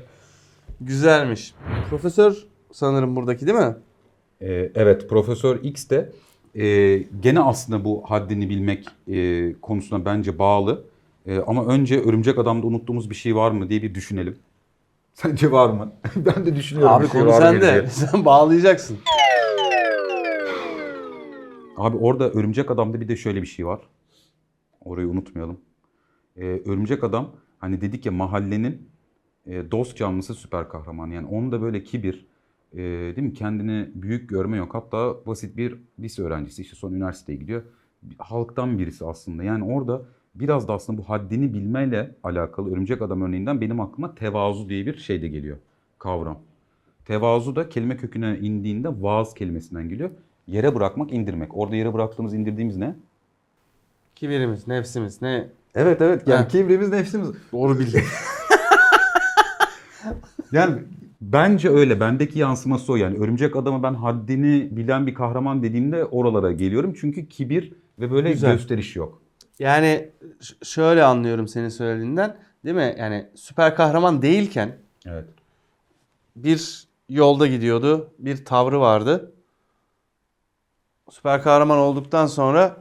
Güzelmiş. 0.80 1.54
Profesör 1.90 2.46
sanırım 2.72 3.16
buradaki 3.16 3.46
değil 3.46 3.58
mi? 3.58 3.76
Ee, 4.40 4.70
evet, 4.74 5.08
Profesör 5.08 5.56
X 5.62 5.90
de 5.90 6.12
e, 6.54 6.96
gene 7.20 7.40
aslında 7.40 7.84
bu 7.84 8.02
haddini 8.06 8.50
bilmek 8.50 8.86
e, 9.08 9.52
konusuna 9.62 10.04
bence 10.04 10.38
bağlı. 10.38 10.84
E, 11.26 11.38
ama 11.38 11.66
önce 11.66 12.00
Örümcek 12.00 12.38
Adam'da 12.38 12.66
unuttuğumuz 12.66 13.10
bir 13.10 13.14
şey 13.14 13.36
var 13.36 13.50
mı 13.50 13.68
diye 13.68 13.82
bir 13.82 13.94
düşünelim. 13.94 14.36
Sence 15.14 15.52
var 15.52 15.70
mı? 15.70 15.92
ben 16.16 16.46
de 16.46 16.56
düşünüyorum. 16.56 16.94
Abi 16.94 17.08
şey 17.08 17.20
konu 17.20 17.30
mı 17.30 17.36
sende. 17.38 17.86
Sen 17.88 18.24
bağlayacaksın. 18.24 18.98
Abi 21.76 21.96
orada 21.96 22.30
Örümcek 22.30 22.70
Adam'da 22.70 23.00
bir 23.00 23.08
de 23.08 23.16
şöyle 23.16 23.42
bir 23.42 23.46
şey 23.46 23.66
var. 23.66 23.80
Orayı 24.84 25.08
unutmayalım. 25.08 25.60
Ee, 26.36 26.44
Örümcek 26.44 27.04
Adam 27.04 27.30
hani 27.58 27.80
dedik 27.80 28.06
ya 28.06 28.12
mahallenin 28.12 28.88
e, 29.46 29.70
dost 29.70 29.96
canlısı 29.96 30.34
süper 30.34 30.68
kahraman. 30.68 31.10
Yani 31.10 31.26
onda 31.26 31.62
böyle 31.62 31.82
kibir, 31.84 32.26
e, 32.72 32.78
değil 33.16 33.28
mi? 33.28 33.32
Kendini 33.32 33.90
büyük 33.94 34.30
görme 34.30 34.56
yok. 34.56 34.74
Hatta 34.74 35.26
basit 35.26 35.56
bir 35.56 35.78
lise 36.00 36.22
öğrencisi 36.22 36.62
işte 36.62 36.76
son 36.76 36.92
üniversiteye 36.92 37.38
gidiyor. 37.38 37.62
Halktan 38.18 38.78
birisi 38.78 39.04
aslında. 39.06 39.42
Yani 39.42 39.64
orada 39.64 40.02
biraz 40.34 40.68
da 40.68 40.72
aslında 40.74 40.98
bu 40.98 41.08
haddini 41.08 41.54
bilmeyle 41.54 42.16
alakalı 42.22 42.72
Örümcek 42.72 43.02
Adam 43.02 43.22
örneğinden 43.22 43.60
benim 43.60 43.80
aklıma 43.80 44.14
tevazu 44.14 44.68
diye 44.68 44.86
bir 44.86 44.96
şey 44.96 45.22
de 45.22 45.28
geliyor. 45.28 45.56
Kavram. 45.98 46.38
Tevazu 47.04 47.56
da 47.56 47.68
kelime 47.68 47.96
köküne 47.96 48.38
indiğinde 48.38 49.02
vaaz 49.02 49.34
kelimesinden 49.34 49.88
geliyor. 49.88 50.10
Yere 50.46 50.74
bırakmak, 50.74 51.12
indirmek. 51.12 51.56
Orada 51.56 51.76
yere 51.76 51.94
bıraktığımız, 51.94 52.34
indirdiğimiz 52.34 52.76
ne? 52.76 52.94
Kibirimiz, 54.14 54.68
nefsimiz 54.68 55.22
ne? 55.22 55.48
Evet 55.74 56.00
evet. 56.00 56.28
Yani 56.28 56.48
kibrimiz, 56.48 56.88
nefsimiz. 56.88 57.28
Doğru 57.52 57.78
bildin. 57.78 58.02
Yani 60.52 60.82
bence 61.20 61.68
öyle. 61.70 62.00
Bendeki 62.00 62.38
yansıması 62.38 62.92
o 62.92 62.96
yani. 62.96 63.18
Örümcek 63.18 63.56
adamı 63.56 63.82
ben 63.82 63.94
haddini 63.94 64.68
bilen 64.76 65.06
bir 65.06 65.14
kahraman 65.14 65.62
dediğimde 65.62 66.04
oralara 66.04 66.52
geliyorum. 66.52 66.94
Çünkü 67.00 67.28
kibir 67.28 67.72
ve 67.98 68.10
böyle 68.10 68.32
Güzel. 68.32 68.52
gösteriş 68.52 68.96
yok. 68.96 69.22
yani 69.58 70.08
ş- 70.40 70.54
şöyle 70.62 71.04
anlıyorum 71.04 71.48
senin 71.48 71.68
söylediğinden. 71.68 72.36
Değil 72.64 72.76
mi? 72.76 72.94
Yani 72.98 73.26
süper 73.34 73.74
kahraman 73.76 74.22
değilken 74.22 74.76
Evet. 75.06 75.24
bir 76.36 76.84
yolda 77.08 77.46
gidiyordu. 77.46 78.10
Bir 78.18 78.44
tavrı 78.44 78.80
vardı. 78.80 79.32
Süper 81.12 81.42
kahraman 81.42 81.78
olduktan 81.78 82.26
sonra 82.26 82.76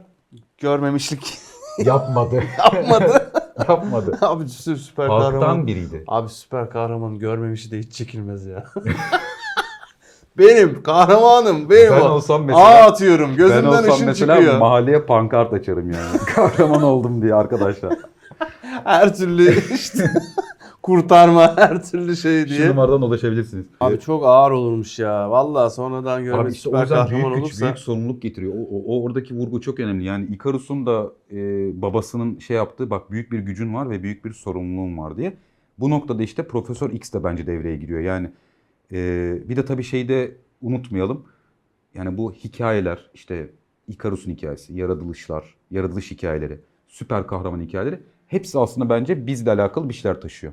görmemişlik 0.58 1.38
Yapmadı. 1.78 2.42
yapmadı. 2.58 3.32
Yapmadı. 3.68 4.18
Abi 4.22 4.44
sü- 4.44 4.76
süper 4.76 5.06
kahraman. 5.08 5.32
Halktan 5.32 5.66
biriydi. 5.66 6.04
Abi 6.08 6.28
süper 6.28 6.70
kahraman 6.70 7.18
görmemişi 7.18 7.70
de 7.70 7.78
hiç 7.78 7.92
çekilmez 7.92 8.46
ya. 8.46 8.64
benim 10.38 10.82
kahramanım 10.82 11.70
benim 11.70 11.92
Ben 11.92 12.00
o. 12.00 12.08
olsam 12.08 12.44
mesela- 12.44 12.64
Ağ 12.66 12.86
atıyorum 12.86 13.30
Ben 13.30 13.36
gözümden 13.36 13.64
olsam 13.68 13.94
ışın 13.94 14.06
mesela 14.06 14.36
çıkıyor. 14.36 14.58
mahalleye 14.58 15.02
pankart 15.02 15.52
açarım 15.52 15.90
yani. 15.90 16.18
Kahraman 16.34 16.82
oldum 16.82 17.22
diye 17.22 17.34
arkadaşlar. 17.34 17.94
her 18.84 19.16
türlü 19.16 19.74
işte 19.74 20.10
kurtarma 20.82 21.56
her 21.56 21.84
türlü 21.84 22.16
şey 22.16 22.42
Şu 22.42 22.48
diye. 22.48 22.68
numaradan 22.68 23.02
ulaşabilirsiniz. 23.02 23.66
Abi 23.80 24.00
çok 24.00 24.24
ağır 24.26 24.50
olurmuş 24.50 24.98
ya. 24.98 25.30
Vallahi 25.30 25.74
sonradan 25.74 26.24
görmek 26.24 26.40
Abi 26.46 26.52
işte 26.52 26.68
o 26.68 26.72
süper 26.72 26.82
yüzden 26.82 26.96
kahraman 26.96 27.22
büyük 27.22 27.34
güç, 27.34 27.42
olursa. 27.44 27.64
büyük 27.64 27.78
sorumluluk 27.78 28.22
getiriyor. 28.22 28.52
O, 28.54 28.58
o- 28.58 28.82
o 28.86 29.02
oradaki 29.02 29.34
vurgu 29.34 29.60
çok 29.60 29.80
önemli. 29.80 30.04
Yani 30.04 30.24
Ikarus'un 30.26 30.86
da 30.86 31.12
e, 31.32 31.36
babasının 31.82 32.38
şey 32.38 32.56
yaptığı 32.56 32.90
bak 32.90 33.10
büyük 33.10 33.32
bir 33.32 33.38
gücün 33.38 33.74
var 33.74 33.90
ve 33.90 34.02
büyük 34.02 34.24
bir 34.24 34.32
sorumluluğun 34.32 34.98
var 34.98 35.16
diye. 35.16 35.36
Bu 35.78 35.90
noktada 35.90 36.22
işte 36.22 36.46
Profesör 36.48 36.90
X 36.90 37.12
de 37.12 37.24
bence 37.24 37.46
devreye 37.46 37.76
giriyor. 37.76 38.00
Yani 38.00 38.30
e, 38.92 39.38
bir 39.48 39.56
de 39.56 39.64
tabii 39.64 39.82
şeyi 39.84 40.08
de 40.08 40.36
unutmayalım. 40.62 41.24
Yani 41.94 42.18
bu 42.18 42.32
hikayeler 42.32 43.10
işte 43.14 43.50
Ikarus'un 43.88 44.30
hikayesi, 44.30 44.74
yaratılışlar, 44.74 45.54
yaratılış 45.70 46.10
hikayeleri, 46.10 46.60
süper 46.88 47.26
kahraman 47.26 47.60
hikayeleri 47.60 48.00
hepsi 48.26 48.58
aslında 48.58 48.90
bence 48.90 49.26
bizle 49.26 49.50
alakalı 49.50 49.88
bir 49.88 49.94
şeyler 49.94 50.20
taşıyor. 50.20 50.52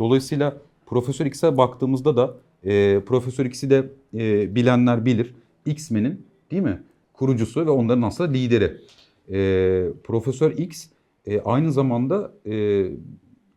Dolayısıyla 0.00 0.56
Profesör 0.86 1.26
X'e 1.26 1.56
baktığımızda 1.56 2.16
da 2.16 2.34
e, 2.64 3.00
Profesör 3.06 3.44
X'i 3.46 3.70
de 3.70 3.90
e, 4.14 4.54
bilenler 4.54 5.04
bilir. 5.04 5.34
X-Men'in 5.66 6.26
değil 6.50 6.62
mi? 6.62 6.82
Kurucusu 7.12 7.66
ve 7.66 7.70
onların 7.70 8.02
aslında 8.02 8.30
lideri. 8.30 8.76
E, 9.32 9.38
Profesör 10.04 10.50
X 10.50 10.86
e, 11.26 11.40
aynı 11.40 11.72
zamanda 11.72 12.32
e, 12.46 12.86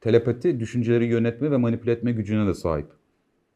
telepati, 0.02 0.60
düşünceleri 0.60 1.06
yönetme 1.06 1.52
ve 1.52 1.58
manipüle 1.58 1.92
etme 1.92 2.12
gücüne 2.12 2.48
de 2.48 2.54
sahip. 2.54 2.88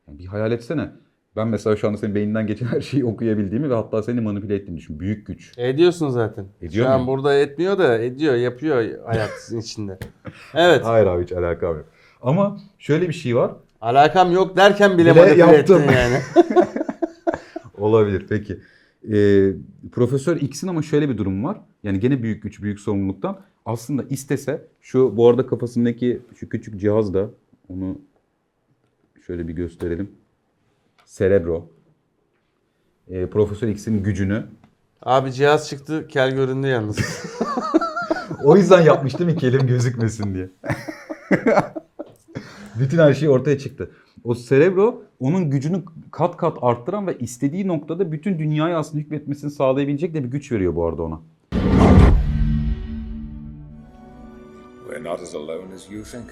Yani 0.08 0.20
bir 0.20 0.26
hayal 0.26 0.52
etsene. 0.52 0.90
Ben 1.36 1.48
mesela 1.48 1.76
şu 1.76 1.88
anda 1.88 1.98
senin 1.98 2.16
beyninden 2.16 2.48
geçen 2.48 2.66
her 2.66 2.82
şeyi 2.82 3.06
okuyabildiğimi 3.06 3.70
ve 3.70 3.74
hatta 3.74 4.04
seni 4.04 4.22
manipüle 4.22 4.56
ettiğimi 4.56 4.78
düşün. 4.78 5.00
Büyük 5.00 5.28
güç. 5.28 5.54
Ediyorsun 5.58 6.10
zaten. 6.10 6.46
Ediyor 6.62 6.86
Şu 6.86 6.92
an 6.92 7.02
muyum? 7.02 7.08
burada 7.08 7.34
etmiyor 7.36 7.78
da 7.78 7.98
ediyor, 7.98 8.36
yapıyor 8.36 8.76
hayatın 9.06 9.58
içinde. 9.60 9.98
Evet. 10.54 10.86
Hayır 10.86 11.08
abi 11.08 11.24
hiç 11.24 11.32
alakam 11.32 11.76
yok. 11.78 11.86
Ama 12.22 12.58
şöyle 12.80 13.08
bir 13.08 13.14
şey 13.14 13.36
var. 13.36 13.52
Alakam 13.82 14.32
yok 14.32 14.58
derken 14.58 14.98
bile, 14.98 15.12
Bile 15.12 15.22
manipüle 15.22 15.40
yaptım. 15.42 15.82
ettin 15.82 15.94
yani. 15.94 16.22
Olabilir 17.78 18.26
peki. 18.30 18.60
Ee, 19.14 19.52
Profesör 19.92 20.38
X'in 20.38 20.68
ama 20.68 20.82
şöyle 20.82 21.10
bir 21.10 21.18
durum 21.18 21.44
var. 21.44 21.58
Yani 21.84 22.00
gene 22.00 22.24
büyük 22.24 22.44
güç, 22.44 22.62
büyük 22.62 22.80
sorumluluktan. 22.80 23.40
Aslında 23.66 24.04
istese 24.10 24.68
şu 24.82 25.18
bu 25.18 25.30
arada 25.30 25.48
kafasındaki 25.48 26.22
şu 26.36 26.50
küçük 26.50 26.80
cihaz 26.80 27.14
da 27.14 27.30
onu 27.70 27.98
şöyle 29.28 29.48
bir 29.48 29.54
gösterelim. 29.54 30.12
Cerebro. 31.06 31.70
Ee, 33.10 33.26
Profesör 33.26 33.68
X'in 33.68 34.04
gücünü. 34.04 34.46
Abi 35.02 35.34
cihaz 35.34 35.70
çıktı, 35.70 36.08
kel 36.08 36.32
göründü 36.32 36.68
yalnız. 36.68 36.98
O 38.44 38.58
yüzden 38.58 38.82
yapmış 38.82 39.20
değil 39.20 39.32
mi 39.32 39.38
ki 39.38 39.48
elim 39.48 39.68
gözükmesin 39.68 40.36
diye. 40.36 40.50
Bütün 42.80 42.98
her 42.98 43.14
şey 43.14 43.30
ortaya 43.30 43.58
çıktı. 43.58 43.92
O 44.24 44.36
Cerebro 44.36 45.04
onun 45.20 45.50
gücünü 45.50 45.84
kat 46.12 46.38
kat 46.38 46.58
arttıran 46.62 47.08
ve 47.08 47.18
istediği 47.18 47.68
noktada 47.68 48.12
bütün 48.12 48.40
dünyayı 48.40 48.78
aslında 48.78 49.04
hükmetmesini 49.04 49.52
sağlayabilecek 49.52 50.14
de 50.14 50.24
bir 50.24 50.30
güç 50.30 50.52
veriyor 50.52 50.76
bu 50.76 50.86
arada 50.86 51.04
ona. 51.04 51.20
We're 54.88 55.04
not 55.04 55.22
as 55.22 55.36
alone 55.36 55.74
as 55.76 55.92
you 55.92 56.04
think. 56.04 56.26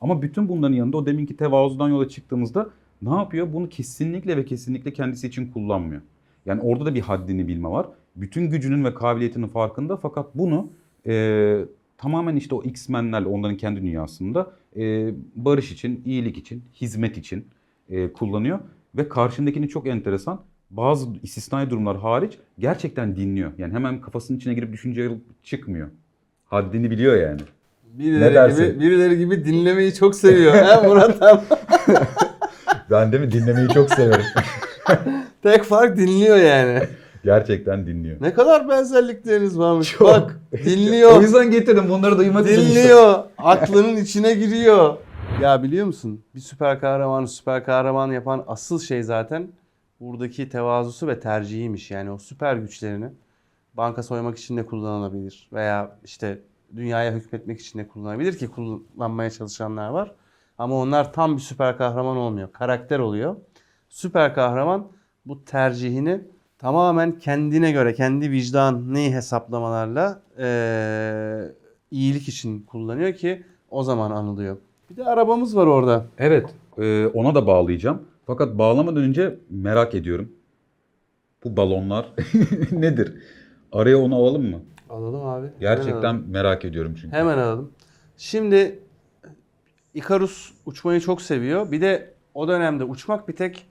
Ama 0.00 0.22
bütün 0.22 0.48
bunların 0.48 0.74
yanında 0.74 0.96
o 0.96 1.06
deminki 1.06 1.36
tevazudan 1.36 1.88
yola 1.88 2.08
çıktığımızda 2.08 2.70
ne 3.02 3.14
yapıyor? 3.14 3.52
Bunu 3.52 3.68
kesinlikle 3.68 4.36
ve 4.36 4.44
kesinlikle 4.44 4.92
kendisi 4.92 5.26
için 5.26 5.52
kullanmıyor. 5.52 6.02
Yani 6.46 6.60
orada 6.60 6.86
da 6.86 6.94
bir 6.94 7.00
haddini 7.00 7.48
bilme 7.48 7.68
var. 7.68 7.86
Bütün 8.16 8.50
gücünün 8.50 8.84
ve 8.84 8.94
kabiliyetinin 8.94 9.48
farkında 9.48 9.96
fakat 9.96 10.34
bunu 10.34 10.68
e, 11.06 11.64
tamamen 11.98 12.36
işte 12.36 12.54
o 12.54 12.62
X-Men'lerle 12.62 13.28
onların 13.28 13.56
kendi 13.56 13.82
dünyasında 13.82 14.52
e, 14.76 15.10
barış 15.34 15.72
için, 15.72 16.02
iyilik 16.04 16.38
için, 16.38 16.64
hizmet 16.74 17.18
için 17.18 17.48
e, 17.90 18.12
kullanıyor. 18.12 18.58
Ve 18.94 19.08
karşındakini 19.08 19.68
çok 19.68 19.86
enteresan 19.86 20.40
bazı 20.70 21.06
istisnai 21.22 21.70
durumlar 21.70 21.96
hariç 21.96 22.38
gerçekten 22.58 23.16
dinliyor. 23.16 23.52
Yani 23.58 23.74
hemen 23.74 24.00
kafasının 24.00 24.38
içine 24.38 24.54
girip 24.54 24.72
düşünce 24.72 25.10
çıkmıyor. 25.42 25.88
Haddini 26.44 26.90
biliyor 26.90 27.16
yani. 27.16 27.40
Birileri 27.98 28.54
gibi, 28.54 28.80
birileri 28.80 29.18
gibi 29.18 29.44
dinlemeyi 29.44 29.94
çok 29.94 30.14
seviyor. 30.14 30.54
He 30.54 30.88
Murat 30.88 31.22
abi? 31.22 31.42
Ben 32.90 33.12
de 33.12 33.18
mi 33.18 33.32
dinlemeyi 33.32 33.68
çok 33.68 33.90
severim. 33.90 34.24
Tek 35.42 35.62
fark 35.62 35.96
dinliyor 35.96 36.36
yani. 36.36 36.82
Gerçekten 37.26 37.86
dinliyor. 37.86 38.16
Ne 38.20 38.34
kadar 38.34 38.68
benzerlikleriniz 38.68 39.58
varmış. 39.58 39.92
Çok. 39.92 40.08
Bak 40.08 40.40
dinliyor. 40.64 41.18
O 41.18 41.22
yüzden 41.22 41.50
getirdim 41.50 41.88
bunları 41.88 42.18
duymak 42.18 42.46
için. 42.46 42.60
işte. 42.60 42.80
Dinliyor. 42.80 43.24
Aklının 43.38 43.96
içine 43.96 44.34
giriyor. 44.34 44.96
Ya 45.42 45.62
biliyor 45.62 45.86
musun? 45.86 46.24
Bir 46.34 46.40
süper 46.40 46.80
kahramanı 46.80 47.28
süper 47.28 47.64
kahraman 47.64 48.12
yapan 48.12 48.44
asıl 48.46 48.80
şey 48.80 49.02
zaten 49.02 49.48
buradaki 50.00 50.48
tevazusu 50.48 51.06
ve 51.06 51.20
tercihiymiş. 51.20 51.90
Yani 51.90 52.10
o 52.10 52.18
süper 52.18 52.56
güçlerini 52.56 53.06
banka 53.74 54.02
soymak 54.02 54.38
için 54.38 54.56
de 54.56 54.66
kullanılabilir. 54.66 55.48
Veya 55.52 55.98
işte 56.04 56.38
dünyaya 56.76 57.12
hükmetmek 57.12 57.60
için 57.60 57.78
de 57.78 57.88
kullanabilir 57.88 58.38
ki 58.38 58.48
kullanmaya 58.48 59.30
çalışanlar 59.30 59.88
var. 59.88 60.12
Ama 60.58 60.74
onlar 60.74 61.12
tam 61.12 61.36
bir 61.36 61.42
süper 61.42 61.78
kahraman 61.78 62.16
olmuyor. 62.16 62.52
Karakter 62.52 62.98
oluyor. 62.98 63.36
Süper 63.88 64.34
kahraman 64.34 64.88
bu 65.24 65.44
tercihini 65.44 66.20
tamamen 66.58 67.18
kendine 67.18 67.72
göre, 67.72 67.94
kendi 67.94 68.30
vicdanı 68.30 68.98
hesaplamalarla 68.98 70.22
eee, 70.38 71.52
iyilik 71.90 72.28
için 72.28 72.62
kullanıyor 72.62 73.12
ki 73.14 73.42
o 73.70 73.82
zaman 73.82 74.10
anılıyor. 74.10 74.56
Bir 74.90 74.96
de 74.96 75.04
arabamız 75.04 75.56
var 75.56 75.66
orada. 75.66 76.04
Evet, 76.18 76.54
e, 76.78 77.06
ona 77.06 77.34
da 77.34 77.46
bağlayacağım. 77.46 78.02
Fakat 78.26 78.58
bağlamadan 78.58 79.02
önce 79.02 79.38
merak 79.50 79.94
ediyorum. 79.94 80.32
Bu 81.44 81.56
balonlar 81.56 82.06
nedir? 82.72 83.14
Araya 83.72 83.98
onu 83.98 84.14
alalım 84.16 84.50
mı? 84.50 84.60
Alalım 84.90 85.26
abi. 85.26 85.46
Hemen 85.46 85.60
Gerçekten 85.60 85.94
alalım. 86.14 86.24
merak 86.30 86.64
ediyorum 86.64 86.94
çünkü. 87.00 87.16
Hemen 87.16 87.38
alalım. 87.38 87.70
Şimdi 88.16 88.78
Ikarus 89.94 90.52
uçmayı 90.66 91.00
çok 91.00 91.22
seviyor. 91.22 91.72
Bir 91.72 91.80
de 91.80 92.14
o 92.34 92.48
dönemde 92.48 92.84
uçmak 92.84 93.28
bir 93.28 93.36
tek 93.36 93.66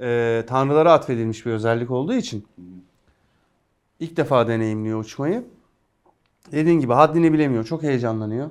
e, 0.00 0.44
tanrılara 0.46 0.92
atfedilmiş 0.92 1.46
bir 1.46 1.50
özellik 1.50 1.90
olduğu 1.90 2.14
için 2.14 2.46
ilk 4.00 4.16
defa 4.16 4.48
deneyimliyor 4.48 5.00
uçmayı. 5.00 5.44
Dediğin 6.52 6.80
gibi 6.80 6.92
haddini 6.92 7.32
bilemiyor. 7.32 7.64
Çok 7.64 7.82
heyecanlanıyor. 7.82 8.50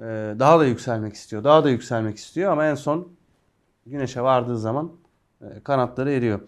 E, 0.00 0.04
daha 0.38 0.60
da 0.60 0.66
yükselmek 0.66 1.14
istiyor. 1.14 1.44
Daha 1.44 1.64
da 1.64 1.70
yükselmek 1.70 2.16
istiyor 2.16 2.52
ama 2.52 2.66
en 2.66 2.74
son 2.74 3.08
güneşe 3.86 4.20
vardığı 4.20 4.58
zaman 4.58 4.92
e, 5.42 5.60
kanatları 5.64 6.10
eriyor. 6.10 6.40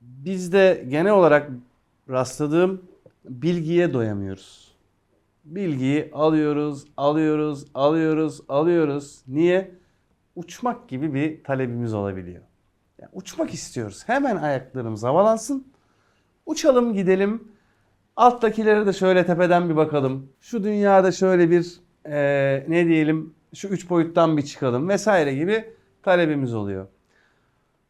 Bizde 0.00 0.86
genel 0.88 1.12
olarak 1.12 1.50
rastladığım 2.08 2.82
bilgiye 3.24 3.92
doyamıyoruz. 3.92 4.76
Bilgiyi 5.44 6.10
alıyoruz, 6.12 6.84
alıyoruz, 6.96 7.64
alıyoruz, 7.74 8.40
alıyoruz. 8.48 9.20
Niye? 9.28 9.74
Uçmak 10.36 10.88
gibi 10.88 11.14
bir 11.14 11.44
talebimiz 11.44 11.94
olabiliyor. 11.94 12.42
Yani 13.00 13.10
uçmak 13.12 13.54
istiyoruz. 13.54 14.02
Hemen 14.06 14.36
ayaklarımız 14.36 15.02
havalansın. 15.02 15.66
Uçalım 16.46 16.94
gidelim. 16.94 17.48
Alttakilere 18.16 18.86
de 18.86 18.92
şöyle 18.92 19.26
tepeden 19.26 19.68
bir 19.68 19.76
bakalım. 19.76 20.28
Şu 20.40 20.64
dünyada 20.64 21.12
şöyle 21.12 21.50
bir 21.50 21.80
eee, 22.06 22.66
ne 22.68 22.86
diyelim 22.86 23.34
şu 23.54 23.68
üç 23.68 23.90
boyuttan 23.90 24.36
bir 24.36 24.42
çıkalım 24.42 24.88
vesaire 24.88 25.34
gibi 25.34 25.74
talebimiz 26.02 26.54
oluyor. 26.54 26.86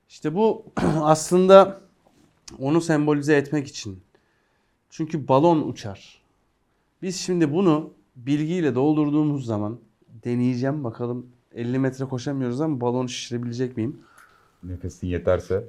İşte 0.08 0.34
bu 0.34 0.64
aslında 1.02 1.80
onu 2.58 2.80
sembolize 2.80 3.36
etmek 3.36 3.66
için. 3.66 4.00
Çünkü 4.90 5.28
balon 5.28 5.68
uçar. 5.68 6.22
Biz 7.02 7.16
şimdi 7.20 7.52
bunu 7.52 7.90
bilgiyle 8.16 8.74
doldurduğumuz 8.74 9.46
zaman 9.46 9.78
deneyeceğim 10.24 10.84
bakalım 10.84 11.26
50 11.54 11.78
metre 11.78 12.04
koşamıyoruz 12.04 12.60
ama 12.60 12.80
balonu 12.80 13.08
şişirebilecek 13.08 13.76
miyim? 13.76 14.00
Nefesin 14.66 15.06
yeterse. 15.06 15.64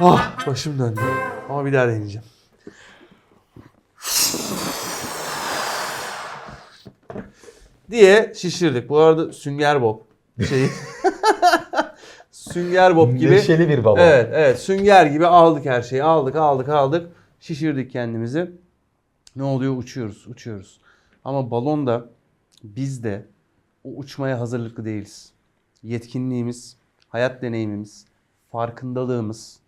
Ah 0.00 0.46
başım 0.46 0.78
döndü. 0.78 1.00
Ama 1.48 1.66
bir 1.66 1.72
daha 1.72 1.88
deneyeceğim. 1.88 2.26
Diye 7.90 8.32
şişirdik. 8.36 8.88
Bu 8.88 8.98
arada 8.98 9.32
Sünger 9.32 9.82
Bob 9.82 10.00
şeyi. 10.48 10.68
Sünger 12.30 12.96
Bob 12.96 13.16
gibi. 13.16 13.30
Neşeli 13.30 13.68
bir 13.68 13.84
balon. 13.84 13.98
Evet, 13.98 14.28
evet. 14.32 14.58
Sünger 14.58 15.06
gibi 15.06 15.26
aldık 15.26 15.66
her 15.66 15.82
şeyi. 15.82 16.02
Aldık, 16.02 16.36
aldık, 16.36 16.68
aldık. 16.68 17.10
Şişirdik 17.40 17.90
kendimizi. 17.90 18.50
Ne 19.36 19.42
oluyor? 19.42 19.76
Uçuyoruz, 19.76 20.26
uçuyoruz. 20.26 20.80
Ama 21.24 21.50
balonda 21.50 22.10
biz 22.64 23.04
de 23.04 23.26
o 23.84 23.88
uçmaya 23.88 24.40
hazırlıklı 24.40 24.84
değiliz. 24.84 25.32
Yetkinliğimiz, 25.82 26.76
hayat 27.08 27.42
deneyimimiz, 27.42 28.06
farkındalığımız 28.52 29.60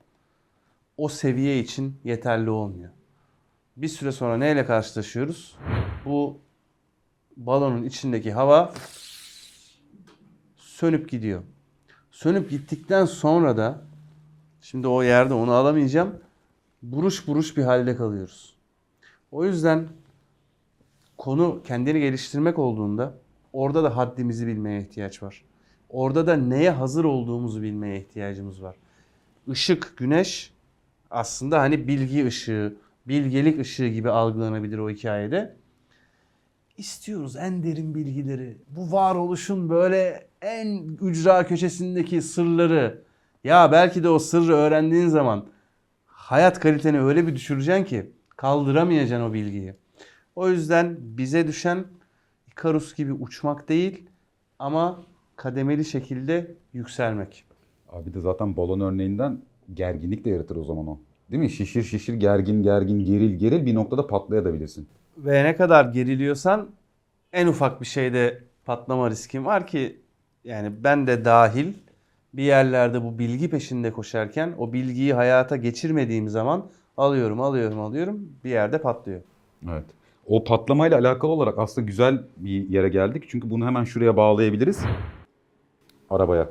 o 0.97 1.09
seviye 1.09 1.59
için 1.59 1.97
yeterli 2.05 2.51
olmuyor. 2.51 2.91
Bir 3.77 3.89
süre 3.89 4.12
sonra 4.12 4.37
neyle 4.37 4.66
karşılaşıyoruz? 4.66 5.57
Bu 6.05 6.38
balonun 7.37 7.85
içindeki 7.85 8.33
hava 8.33 8.75
sönüp 10.57 11.09
gidiyor. 11.09 11.42
Sönüp 12.11 12.51
gittikten 12.51 13.05
sonra 13.05 13.57
da 13.57 13.83
şimdi 14.61 14.88
o 14.88 15.03
yerde 15.03 15.35
onu 15.35 15.53
alamayacağım. 15.53 16.21
Buruş 16.83 17.27
buruş 17.27 17.57
bir 17.57 17.62
halde 17.62 17.97
kalıyoruz. 17.97 18.58
O 19.31 19.45
yüzden 19.45 19.88
konu 21.19 21.62
kendini 21.67 22.01
geliştirmek 22.01 22.59
olduğunda 22.59 23.14
orada 23.53 23.85
da 23.85 23.97
haddimizi 23.97 24.47
bilmeye 24.47 24.81
ihtiyaç 24.81 25.23
var. 25.23 25.45
Orada 25.88 26.27
da 26.27 26.37
neye 26.37 26.71
hazır 26.71 27.05
olduğumuzu 27.05 27.62
bilmeye 27.62 27.99
ihtiyacımız 27.99 28.62
var. 28.62 28.77
Işık, 29.47 29.97
güneş 29.97 30.53
aslında 31.11 31.61
hani 31.61 31.88
bilgi 31.88 32.27
ışığı, 32.27 32.77
bilgelik 33.09 33.61
ışığı 33.61 33.88
gibi 33.88 34.11
algılanabilir 34.11 34.79
o 34.79 34.91
hikayede. 34.91 35.57
İstiyoruz 36.77 37.37
en 37.37 37.62
derin 37.62 37.95
bilgileri. 37.95 38.59
Bu 38.69 38.93
varoluşun 38.93 39.71
böyle 39.71 40.29
en 40.43 40.97
ücra 41.01 41.47
köşesindeki 41.47 42.23
sırları. 42.23 43.03
Ya 43.45 43.73
belki 43.73 44.03
de 44.03 44.09
o 44.09 44.19
sırrı 44.19 44.55
öğrendiğin 44.55 45.09
zaman 45.09 45.47
hayat 46.07 46.61
kaliteni 46.61 47.01
öyle 47.01 47.27
bir 47.27 47.35
düşüreceksin 47.35 47.85
ki 47.85 48.12
kaldıramayacaksın 48.38 49.31
o 49.31 49.33
bilgiyi. 49.33 49.74
O 50.37 50.48
yüzden 50.48 50.96
bize 51.01 51.46
düşen 51.46 51.85
Ikarus 52.46 52.94
gibi 52.94 53.12
uçmak 53.12 53.68
değil 53.68 54.11
ama 54.59 55.03
kademeli 55.37 55.85
şekilde 55.85 56.55
yükselmek. 56.72 57.44
Abi 57.88 58.14
de 58.14 58.20
zaten 58.20 58.57
balon 58.57 58.81
örneğinden 58.81 59.42
gerginlik 59.74 60.24
de 60.24 60.31
yaratır 60.31 60.57
o 60.57 60.64
zaman 60.64 60.87
o. 60.87 60.98
Değil 61.31 61.42
mi? 61.42 61.51
Şişir 61.51 61.83
şişir 61.83 62.14
gergin 62.14 62.62
gergin 62.62 63.05
geril 63.05 63.38
geril 63.38 63.66
bir 63.66 63.74
noktada 63.74 64.07
patlayabilirsin. 64.07 64.88
Ve 65.16 65.44
ne 65.44 65.57
kadar 65.57 65.85
geriliyorsan 65.85 66.68
en 67.33 67.46
ufak 67.46 67.81
bir 67.81 67.87
şeyde 67.87 68.44
patlama 68.64 69.11
riskin 69.11 69.44
var 69.44 69.66
ki 69.66 70.01
yani 70.44 70.85
ben 70.85 71.07
de 71.07 71.24
dahil 71.24 71.74
bir 72.35 72.42
yerlerde 72.42 73.05
bu 73.05 73.18
bilgi 73.18 73.51
peşinde 73.51 73.92
koşarken 73.92 74.55
o 74.59 74.72
bilgiyi 74.72 75.14
hayata 75.14 75.57
geçirmediğim 75.57 76.29
zaman 76.29 76.70
alıyorum 76.99 77.41
alıyorum 77.41 77.81
alıyorum 77.81 78.29
bir 78.45 78.51
yerde 78.51 78.81
patlıyor. 78.81 79.21
Evet. 79.71 79.85
O 80.27 80.45
patlamayla 80.45 80.99
alakalı 80.99 81.31
olarak 81.31 81.59
aslında 81.59 81.87
güzel 81.87 82.23
bir 82.37 82.69
yere 82.69 82.89
geldik. 82.89 83.25
Çünkü 83.29 83.51
bunu 83.51 83.67
hemen 83.67 83.85
şuraya 83.85 84.17
bağlayabiliriz. 84.17 84.85
Arabaya. 86.11 86.49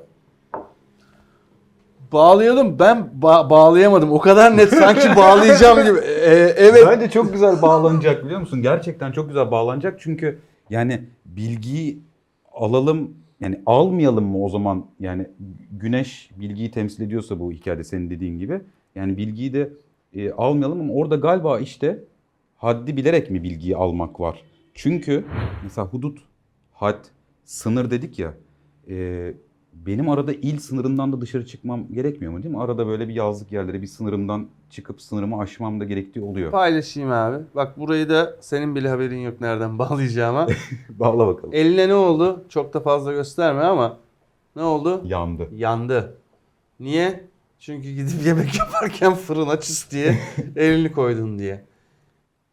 Bağlayalım 2.12 2.80
ben 2.80 3.10
ba- 3.22 3.50
bağlayamadım 3.50 4.12
o 4.12 4.20
kadar 4.20 4.58
net 4.58 4.70
sanki 4.70 5.16
bağlayacağım 5.16 5.84
gibi. 5.84 6.00
Ee, 6.00 6.54
evet. 6.58 6.84
Bence 6.88 7.10
çok 7.10 7.34
güzel 7.34 7.62
bağlanacak 7.62 8.26
biliyor 8.26 8.40
musun? 8.40 8.62
Gerçekten 8.62 9.12
çok 9.12 9.28
güzel 9.28 9.52
bağlanacak. 9.52 10.00
Çünkü 10.00 10.40
yani 10.70 11.02
bilgiyi 11.26 12.00
alalım 12.54 13.14
yani 13.40 13.62
almayalım 13.66 14.26
mı 14.26 14.44
o 14.44 14.50
zaman 14.50 14.86
yani 15.00 15.28
güneş 15.72 16.30
bilgiyi 16.36 16.72
temsil 16.72 17.04
ediyorsa 17.04 17.40
bu 17.40 17.52
hikayede 17.52 17.84
senin 17.84 18.10
dediğin 18.10 18.40
gibi 18.40 18.62
yani 18.96 19.18
bilgiyi 19.18 19.54
de 19.54 19.70
e, 20.18 20.32
almayalım 20.32 20.82
ama 20.82 20.94
orada 20.94 21.16
galiba 21.16 21.60
işte 21.60 22.04
haddi 22.58 22.98
bilerek 22.98 23.32
mi 23.32 23.44
bilgiyi 23.44 23.76
almak 23.76 24.20
var? 24.20 24.42
Çünkü 24.74 25.26
mesela 25.64 25.88
hudut, 25.88 26.20
had, 26.74 27.06
sınır 27.46 27.92
dedik 27.92 28.20
ya 28.20 28.34
e, 28.90 29.34
benim 29.74 30.10
arada 30.10 30.34
il 30.34 30.58
sınırından 30.58 31.14
da 31.14 31.22
dışarı 31.22 31.46
çıkmam 31.46 31.94
gerekmiyor 31.94 32.34
mu 32.34 32.44
değil 32.44 32.56
mi? 32.56 32.62
Arada 32.62 32.88
böyle 32.88 33.08
bir 33.08 33.14
yazlık 33.14 33.52
yerlere 33.52 33.82
bir 33.82 33.88
sınırımdan 33.88 34.48
çıkıp 34.70 35.02
sınırımı 35.02 35.40
aşmam 35.40 35.80
da 35.80 35.84
gerektiği 35.84 36.22
oluyor. 36.22 36.52
Paylaşayım 36.52 37.12
abi. 37.12 37.38
Bak 37.56 37.80
burayı 37.80 38.10
da 38.10 38.38
senin 38.42 38.76
bile 38.76 38.90
haberin 38.90 39.20
yok 39.20 39.42
nereden 39.42 39.80
bağlayacağıma. 39.80 40.48
Bağla 40.90 41.28
bakalım. 41.28 41.54
Eline 41.54 41.88
ne 41.88 41.94
oldu? 41.94 42.46
Çok 42.50 42.74
da 42.74 42.80
fazla 42.80 43.12
gösterme 43.12 43.62
ama 43.62 43.98
ne 44.56 44.64
oldu? 44.64 45.02
Yandı. 45.06 45.48
Yandı. 45.56 46.18
Niye? 46.80 47.24
Çünkü 47.60 47.92
gidip 47.92 48.26
yemek 48.26 48.60
yaparken 48.60 49.14
fırına 49.14 49.60
çıs 49.60 49.92
diye 49.92 50.18
elini 50.56 50.92
koydun 50.92 51.40
diye. 51.40 51.66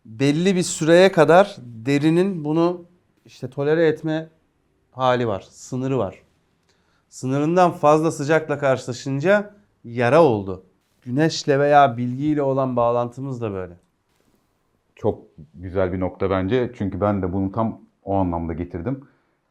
Belli 0.05 0.57
bir 0.57 0.63
süreye 0.63 1.13
kadar 1.13 1.57
derinin 1.59 2.45
bunu 2.45 2.85
işte 3.27 3.51
tolere 3.51 3.87
etme 3.87 4.29
hali 4.91 5.27
var. 5.27 5.47
Sınırı 5.51 5.99
var. 5.99 6.23
Sınırından 7.09 7.71
fazla 7.73 8.11
sıcakla 8.11 8.59
karşılaşınca 8.59 9.55
yara 9.85 10.23
oldu. 10.23 10.65
Güneşle 11.03 11.59
veya 11.59 11.97
bilgiyle 11.97 12.43
olan 12.43 12.77
bağlantımız 12.77 13.41
da 13.41 13.53
böyle. 13.53 13.75
Çok 14.97 15.23
güzel 15.55 15.93
bir 15.93 16.01
nokta 16.01 16.31
bence. 16.31 16.73
Çünkü 16.79 17.01
ben 17.01 17.23
de 17.23 17.33
bunu 17.33 17.53
tam 17.53 17.81
o 18.03 18.15
anlamda 18.15 18.53
getirdim. 18.53 19.01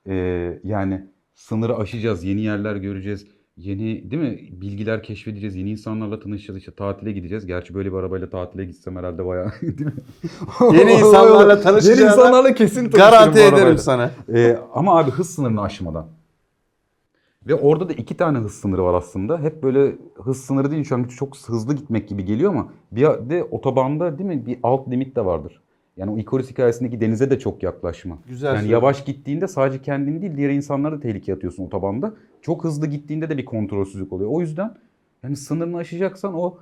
Ee, 0.08 0.60
yani 0.64 1.08
sınırı 1.36 1.78
aşacağız, 1.78 2.24
yeni 2.24 2.42
yerler 2.42 2.76
göreceğiz. 2.76 3.28
Yeni 3.58 4.12
değil 4.12 4.22
mi? 4.22 4.50
Bilgiler 4.62 5.04
keşfedeceğiz. 5.04 5.56
Yeni 5.56 5.70
insanlarla 5.72 6.20
tanışacağız. 6.20 6.60
işte 6.60 6.72
tatile 6.72 7.12
gideceğiz. 7.12 7.46
Gerçi 7.46 7.74
böyle 7.74 7.92
bir 7.92 7.98
arabayla 7.98 8.30
tatile 8.30 8.66
gitsem 8.66 8.96
herhalde 8.96 9.26
bayağı 9.26 9.52
değil 9.62 9.86
mi? 9.86 9.94
Yeni 10.80 10.92
insanlarla 10.94 11.62
tanışacağına 11.62 12.00
Yeni 12.02 12.12
insanlarla 12.12 12.54
kesin 12.56 12.76
tanışırım 12.76 13.00
Garanti 13.00 13.36
bu 13.36 13.40
ederim 13.40 13.54
arabayla. 13.56 13.78
sana. 13.78 14.12
Ee, 14.34 14.58
ama 14.74 15.00
abi 15.00 15.12
hız 15.12 15.30
sınırını 15.30 15.62
aşmadan. 15.62 16.08
Ve 17.48 17.56
orada 17.56 17.90
da 17.90 17.94
iki 17.94 18.18
tane 18.18 18.38
hız 18.38 18.54
sınırı 18.54 18.84
var 18.84 18.94
aslında. 18.94 19.40
Hep 19.40 19.64
böyle 19.64 19.96
hız 20.24 20.38
sınırı 20.46 20.72
değil 20.72 20.84
şu 20.84 20.96
an 20.96 21.04
çok 21.04 21.38
hızlı 21.38 21.74
gitmek 21.76 22.10
gibi 22.10 22.26
geliyor 22.26 22.52
ama 22.52 22.68
bir 22.92 23.02
de 23.06 23.44
otobanda 23.44 24.18
değil 24.18 24.30
mi 24.30 24.46
bir 24.46 24.58
alt 24.64 24.88
limit 24.92 25.16
de 25.16 25.26
vardır. 25.26 25.62
Yani 25.98 26.12
o 26.12 26.18
Icarus 26.18 26.52
hikayesindeki 26.52 27.02
denize 27.02 27.30
de 27.32 27.40
çok 27.40 27.64
yaklaşma. 27.64 28.18
Güzel 28.30 28.56
Yani 28.56 28.70
yavaş 28.70 29.06
gittiğinde 29.06 29.48
sadece 29.48 29.82
kendini 29.82 30.22
değil 30.22 30.38
diğer 30.38 30.50
insanları 30.50 30.98
da 30.98 31.00
tehlikeye 31.00 31.36
atıyorsun 31.36 31.66
otobanda. 31.66 32.14
Çok 32.42 32.64
hızlı 32.64 32.88
gittiğinde 32.88 33.30
de 33.30 33.38
bir 33.38 33.46
kontrolsüzlük 33.46 34.14
oluyor. 34.14 34.30
O 34.34 34.42
yüzden 34.42 34.76
yani 35.24 35.36
sınırını 35.36 35.78
aşacaksan 35.78 36.34
o 36.34 36.58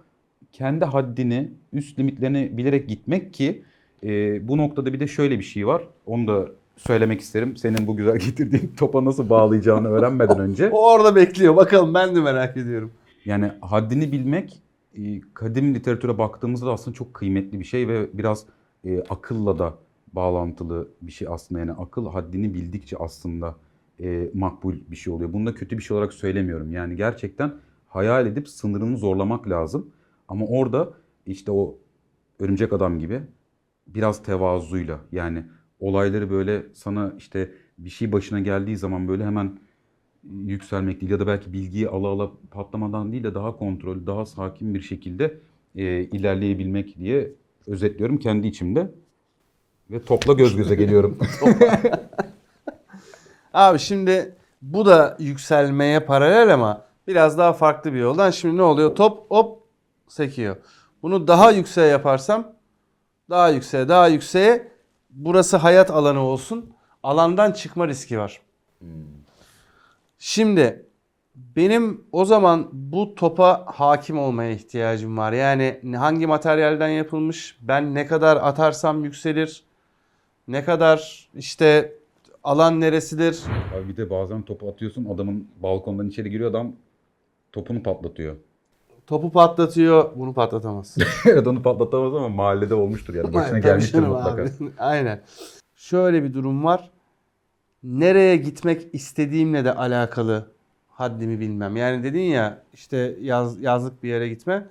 kendi 0.51 0.85
haddini, 0.85 1.51
üst 1.73 1.99
limitlerini 1.99 2.57
bilerek 2.57 2.89
gitmek 2.89 3.33
ki 3.33 3.63
e, 4.03 4.47
bu 4.47 4.57
noktada 4.57 4.93
bir 4.93 4.99
de 4.99 5.07
şöyle 5.07 5.39
bir 5.39 5.43
şey 5.43 5.67
var. 5.67 5.83
Onu 6.05 6.27
da 6.27 6.47
söylemek 6.77 7.21
isterim. 7.21 7.57
Senin 7.57 7.87
bu 7.87 7.97
güzel 7.97 8.15
getirdiğin 8.25 8.73
topa 8.77 9.05
nasıl 9.05 9.29
bağlayacağını 9.29 9.87
öğrenmeden 9.87 10.39
önce. 10.39 10.69
O 10.69 10.91
orada 10.93 11.15
bekliyor. 11.15 11.55
Bakalım 11.55 11.93
ben 11.93 12.15
de 12.15 12.21
merak 12.21 12.57
ediyorum. 12.57 12.91
Yani 13.25 13.51
haddini 13.61 14.11
bilmek 14.11 14.61
e, 14.97 15.01
kadim 15.33 15.75
literatüre 15.75 16.17
baktığımızda 16.17 16.65
da 16.65 16.73
aslında 16.73 16.95
çok 16.95 17.13
kıymetli 17.13 17.59
bir 17.59 17.65
şey 17.65 17.87
ve 17.87 18.07
biraz 18.13 18.45
e, 18.85 18.99
akılla 19.09 19.59
da 19.59 19.73
bağlantılı 20.13 20.87
bir 21.01 21.11
şey 21.11 21.27
aslında. 21.31 21.59
Yani 21.59 21.71
akıl 21.71 22.05
haddini 22.05 22.53
bildikçe 22.53 22.97
aslında 22.97 23.55
e, 23.99 24.29
makbul 24.33 24.75
bir 24.91 24.95
şey 24.95 25.13
oluyor. 25.13 25.33
Bunu 25.33 25.45
da 25.45 25.53
kötü 25.53 25.77
bir 25.77 25.83
şey 25.83 25.97
olarak 25.97 26.13
söylemiyorum. 26.13 26.71
Yani 26.71 26.95
gerçekten 26.95 27.53
hayal 27.87 28.27
edip 28.27 28.49
sınırını 28.49 28.97
zorlamak 28.97 29.49
lazım. 29.49 29.91
Ama 30.27 30.45
orada 30.45 30.93
işte 31.25 31.51
o 31.51 31.77
örümcek 32.39 32.73
adam 32.73 32.99
gibi 32.99 33.21
biraz 33.87 34.23
tevazuyla 34.23 34.99
yani 35.11 35.45
olayları 35.79 36.29
böyle 36.29 36.65
sana 36.73 37.13
işte 37.17 37.51
bir 37.77 37.89
şey 37.89 38.11
başına 38.11 38.39
geldiği 38.39 38.77
zaman 38.77 39.07
böyle 39.07 39.25
hemen 39.25 39.59
yükselmek 40.45 41.01
değil 41.01 41.11
ya 41.11 41.19
da 41.19 41.27
belki 41.27 41.53
bilgiyi 41.53 41.89
ala 41.89 42.07
ala 42.07 42.31
patlamadan 42.51 43.11
değil 43.11 43.23
de 43.23 43.35
daha 43.35 43.57
kontrol, 43.57 44.05
daha 44.05 44.25
sakin 44.25 44.73
bir 44.73 44.81
şekilde 44.81 45.39
e, 45.75 46.03
ilerleyebilmek 46.03 46.99
diye 46.99 47.31
özetliyorum 47.67 48.17
kendi 48.17 48.47
içimde. 48.47 48.91
Ve 49.91 50.03
topla 50.03 50.33
göz 50.33 50.55
göze 50.55 50.75
geliyorum. 50.75 51.17
Abi 53.53 53.79
şimdi 53.79 54.35
bu 54.61 54.85
da 54.85 55.17
yükselmeye 55.19 55.99
paralel 55.99 56.53
ama 56.53 56.85
biraz 57.07 57.37
daha 57.37 57.53
farklı 57.53 57.93
bir 57.93 57.99
yoldan. 57.99 58.31
Şimdi 58.31 58.57
ne 58.57 58.61
oluyor? 58.61 58.95
Top 58.95 59.31
hop 59.31 59.63
sekiyor. 60.07 60.55
Bunu 61.03 61.27
daha 61.27 61.51
yükseğe 61.51 61.87
yaparsam 61.87 62.53
daha 63.29 63.49
yükseğe 63.49 63.87
daha 63.87 64.07
yükseğe 64.07 64.71
burası 65.09 65.57
hayat 65.57 65.91
alanı 65.91 66.19
olsun. 66.19 66.73
Alandan 67.03 67.51
çıkma 67.51 67.87
riski 67.87 68.19
var. 68.19 68.41
Şimdi 70.19 70.85
benim 71.35 72.03
o 72.11 72.25
zaman 72.25 72.69
bu 72.71 73.15
topa 73.15 73.63
hakim 73.67 74.19
olmaya 74.19 74.51
ihtiyacım 74.51 75.17
var. 75.17 75.33
Yani 75.33 75.79
hangi 75.97 76.27
materyalden 76.27 76.89
yapılmış, 76.89 77.57
ben 77.61 77.95
ne 77.95 78.07
kadar 78.07 78.37
atarsam 78.37 79.03
yükselir, 79.03 79.63
ne 80.47 80.65
kadar 80.65 81.29
işte 81.35 81.93
alan 82.43 82.79
neresidir, 82.81 83.43
Abi 83.75 83.87
bir 83.87 83.97
de 83.97 84.09
bazen 84.09 84.41
topu 84.41 84.69
atıyorsun 84.69 85.05
adamın 85.05 85.47
balkondan 85.63 86.07
içeri 86.07 86.29
giriyor 86.29 86.49
adam 86.49 86.73
topunu 87.51 87.83
patlatıyor. 87.83 88.35
topu 89.07 89.31
patlatıyor, 89.31 90.11
bunu 90.15 90.33
patlatamaz. 90.33 90.97
evet 91.25 91.47
onu 91.47 91.61
patlatamaz 91.61 92.13
ama 92.15 92.29
mahallede 92.29 92.75
olmuştur 92.75 93.15
yani. 93.15 93.33
Başına 93.33 93.51
Tabii 93.51 93.61
gelmiştir 93.61 93.99
mutlaka. 93.99 94.41
abi. 94.41 94.49
Aynen. 94.79 95.21
Şöyle 95.75 96.23
bir 96.23 96.33
durum 96.33 96.63
var. 96.63 96.89
Nereye 97.83 98.37
gitmek 98.37 98.87
istediğimle 98.93 99.65
de 99.65 99.73
alakalı 99.73 100.47
haddimi 101.01 101.39
bilmem. 101.39 101.77
Yani 101.77 102.03
dedin 102.03 102.19
ya 102.19 102.63
işte 102.73 103.15
yaz, 103.21 103.61
yazlık 103.61 104.03
bir 104.03 104.09
yere 104.09 104.29
gitme. 104.29 104.67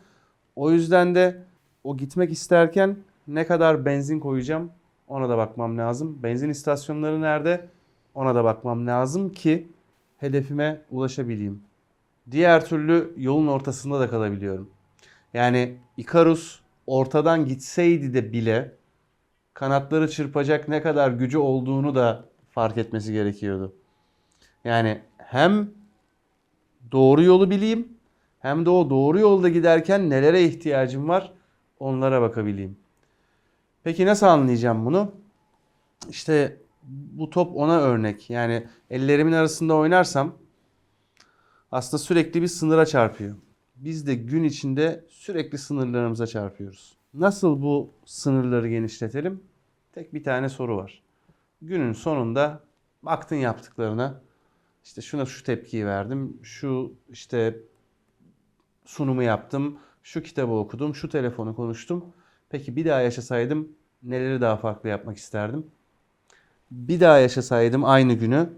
O 0.56 0.70
yüzden 0.70 1.14
de 1.14 1.42
o 1.84 1.96
gitmek 1.96 2.32
isterken 2.32 2.96
ne 3.28 3.46
kadar 3.46 3.84
benzin 3.84 4.20
koyacağım 4.20 4.70
ona 5.08 5.28
da 5.28 5.38
bakmam 5.38 5.78
lazım. 5.78 6.22
Benzin 6.22 6.50
istasyonları 6.50 7.20
nerede 7.20 7.68
ona 8.14 8.34
da 8.34 8.44
bakmam 8.44 8.86
lazım 8.86 9.32
ki 9.32 9.68
hedefime 10.18 10.82
ulaşabileyim. 10.90 11.62
Diğer 12.30 12.64
türlü 12.64 13.14
yolun 13.16 13.46
ortasında 13.46 14.00
da 14.00 14.10
kalabiliyorum. 14.10 14.70
Yani 15.34 15.76
Icarus 15.96 16.60
ortadan 16.86 17.46
gitseydi 17.46 18.14
de 18.14 18.32
bile 18.32 18.72
kanatları 19.54 20.10
çırpacak 20.10 20.68
ne 20.68 20.82
kadar 20.82 21.10
gücü 21.10 21.38
olduğunu 21.38 21.94
da 21.94 22.24
fark 22.50 22.78
etmesi 22.78 23.12
gerekiyordu. 23.12 23.74
Yani 24.64 25.00
hem 25.18 25.70
doğru 26.92 27.22
yolu 27.22 27.50
bileyim 27.50 27.88
hem 28.38 28.66
de 28.66 28.70
o 28.70 28.90
doğru 28.90 29.20
yolda 29.20 29.48
giderken 29.48 30.10
nelere 30.10 30.42
ihtiyacım 30.44 31.08
var 31.08 31.32
onlara 31.80 32.22
bakabileyim. 32.22 32.76
Peki 33.84 34.06
nasıl 34.06 34.26
anlayacağım 34.26 34.86
bunu? 34.86 35.12
İşte 36.10 36.56
bu 36.82 37.30
top 37.30 37.56
ona 37.56 37.80
örnek. 37.80 38.30
Yani 38.30 38.66
ellerimin 38.90 39.32
arasında 39.32 39.74
oynarsam 39.74 40.32
aslında 41.72 42.02
sürekli 42.02 42.42
bir 42.42 42.46
sınıra 42.46 42.86
çarpıyor. 42.86 43.36
Biz 43.76 44.06
de 44.06 44.14
gün 44.14 44.44
içinde 44.44 45.04
sürekli 45.08 45.58
sınırlarımıza 45.58 46.26
çarpıyoruz. 46.26 46.96
Nasıl 47.14 47.62
bu 47.62 47.90
sınırları 48.04 48.68
genişletelim? 48.68 49.42
Tek 49.92 50.14
bir 50.14 50.24
tane 50.24 50.48
soru 50.48 50.76
var. 50.76 51.02
Günün 51.62 51.92
sonunda 51.92 52.60
baktın 53.02 53.36
yaptıklarına. 53.36 54.20
İşte 54.84 55.02
şuna 55.02 55.26
şu 55.26 55.44
tepkiyi 55.44 55.86
verdim. 55.86 56.36
Şu 56.42 56.92
işte 57.10 57.56
sunumu 58.84 59.22
yaptım. 59.22 59.78
Şu 60.02 60.22
kitabı 60.22 60.52
okudum. 60.52 60.94
Şu 60.94 61.08
telefonu 61.08 61.56
konuştum. 61.56 62.04
Peki 62.48 62.76
bir 62.76 62.84
daha 62.84 63.00
yaşasaydım 63.00 63.68
neleri 64.02 64.40
daha 64.40 64.56
farklı 64.56 64.88
yapmak 64.88 65.16
isterdim? 65.16 65.66
Bir 66.70 67.00
daha 67.00 67.18
yaşasaydım 67.18 67.84
aynı 67.84 68.14
günü 68.14 68.48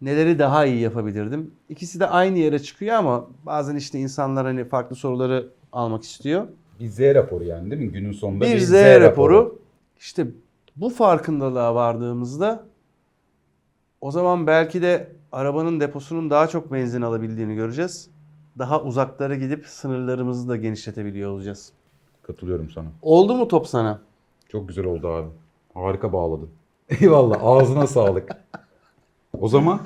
neleri 0.00 0.38
daha 0.38 0.66
iyi 0.66 0.80
yapabilirdim? 0.80 1.50
İkisi 1.68 2.00
de 2.00 2.06
aynı 2.06 2.38
yere 2.38 2.58
çıkıyor 2.58 2.96
ama 2.96 3.26
bazen 3.46 3.76
işte 3.76 3.98
insanlar 3.98 4.46
hani 4.46 4.64
farklı 4.64 4.96
soruları 4.96 5.48
almak 5.72 6.04
istiyor. 6.04 6.48
Bir 6.80 6.88
Z 6.88 7.00
raporu 7.00 7.44
yani 7.44 7.70
değil 7.70 7.82
mi? 7.82 7.92
Günün 7.92 8.12
sonunda 8.12 8.44
Bir 8.44 8.58
Z 8.58 8.72
raporu. 8.72 9.58
İşte 9.98 10.26
bu 10.76 10.90
farkındalığa 10.90 11.74
vardığımızda 11.74 12.64
o 14.00 14.10
zaman 14.10 14.46
belki 14.46 14.82
de 14.82 15.12
arabanın 15.36 15.80
deposunun 15.80 16.30
daha 16.30 16.46
çok 16.46 16.72
benzin 16.72 17.02
alabildiğini 17.02 17.54
göreceğiz. 17.54 18.10
Daha 18.58 18.82
uzaklara 18.82 19.34
gidip 19.34 19.66
sınırlarımızı 19.66 20.48
da 20.48 20.56
genişletebiliyor 20.56 21.30
olacağız. 21.30 21.72
Katılıyorum 22.22 22.70
sana. 22.70 22.86
Oldu 23.02 23.34
mu 23.34 23.48
top 23.48 23.66
sana? 23.66 24.00
Çok 24.48 24.68
güzel 24.68 24.84
oldu 24.84 25.08
abi. 25.08 25.28
Harika 25.74 26.12
bağladın. 26.12 26.48
Eyvallah. 27.00 27.38
Ağzına 27.42 27.86
sağlık. 27.86 28.30
O 29.40 29.48
zaman 29.48 29.80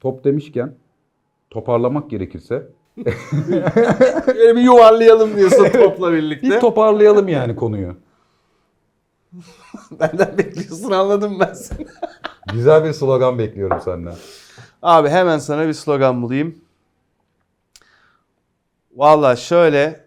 top 0.00 0.24
demişken 0.24 0.74
toparlamak 1.50 2.10
gerekirse 2.10 2.66
Böyle 4.26 4.56
bir 4.56 4.60
yuvarlayalım 4.60 5.36
diyorsun 5.36 5.68
topla 5.72 6.12
birlikte. 6.12 6.50
bir 6.50 6.60
toparlayalım 6.60 7.28
yani 7.28 7.56
konuyu. 7.56 7.96
Benden 10.00 10.38
bekliyorsun 10.38 10.90
anladım 10.90 11.40
ben 11.40 11.54
seni. 11.54 11.86
Güzel 12.52 12.84
bir 12.84 12.92
slogan 12.92 13.38
bekliyorum 13.38 13.80
senden. 13.84 14.14
Abi 14.82 15.08
hemen 15.08 15.38
sana 15.38 15.68
bir 15.68 15.72
slogan 15.72 16.22
bulayım. 16.22 16.58
Valla 18.96 19.36
şöyle 19.36 20.06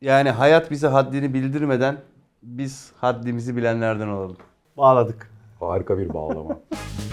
yani 0.00 0.30
hayat 0.30 0.70
bize 0.70 0.86
haddini 0.86 1.34
bildirmeden 1.34 1.96
biz 2.42 2.92
haddimizi 3.00 3.56
bilenlerden 3.56 4.08
olalım. 4.08 4.36
Bağladık. 4.76 5.30
Harika 5.60 5.98
bir 5.98 6.14
bağlama. 6.14 6.58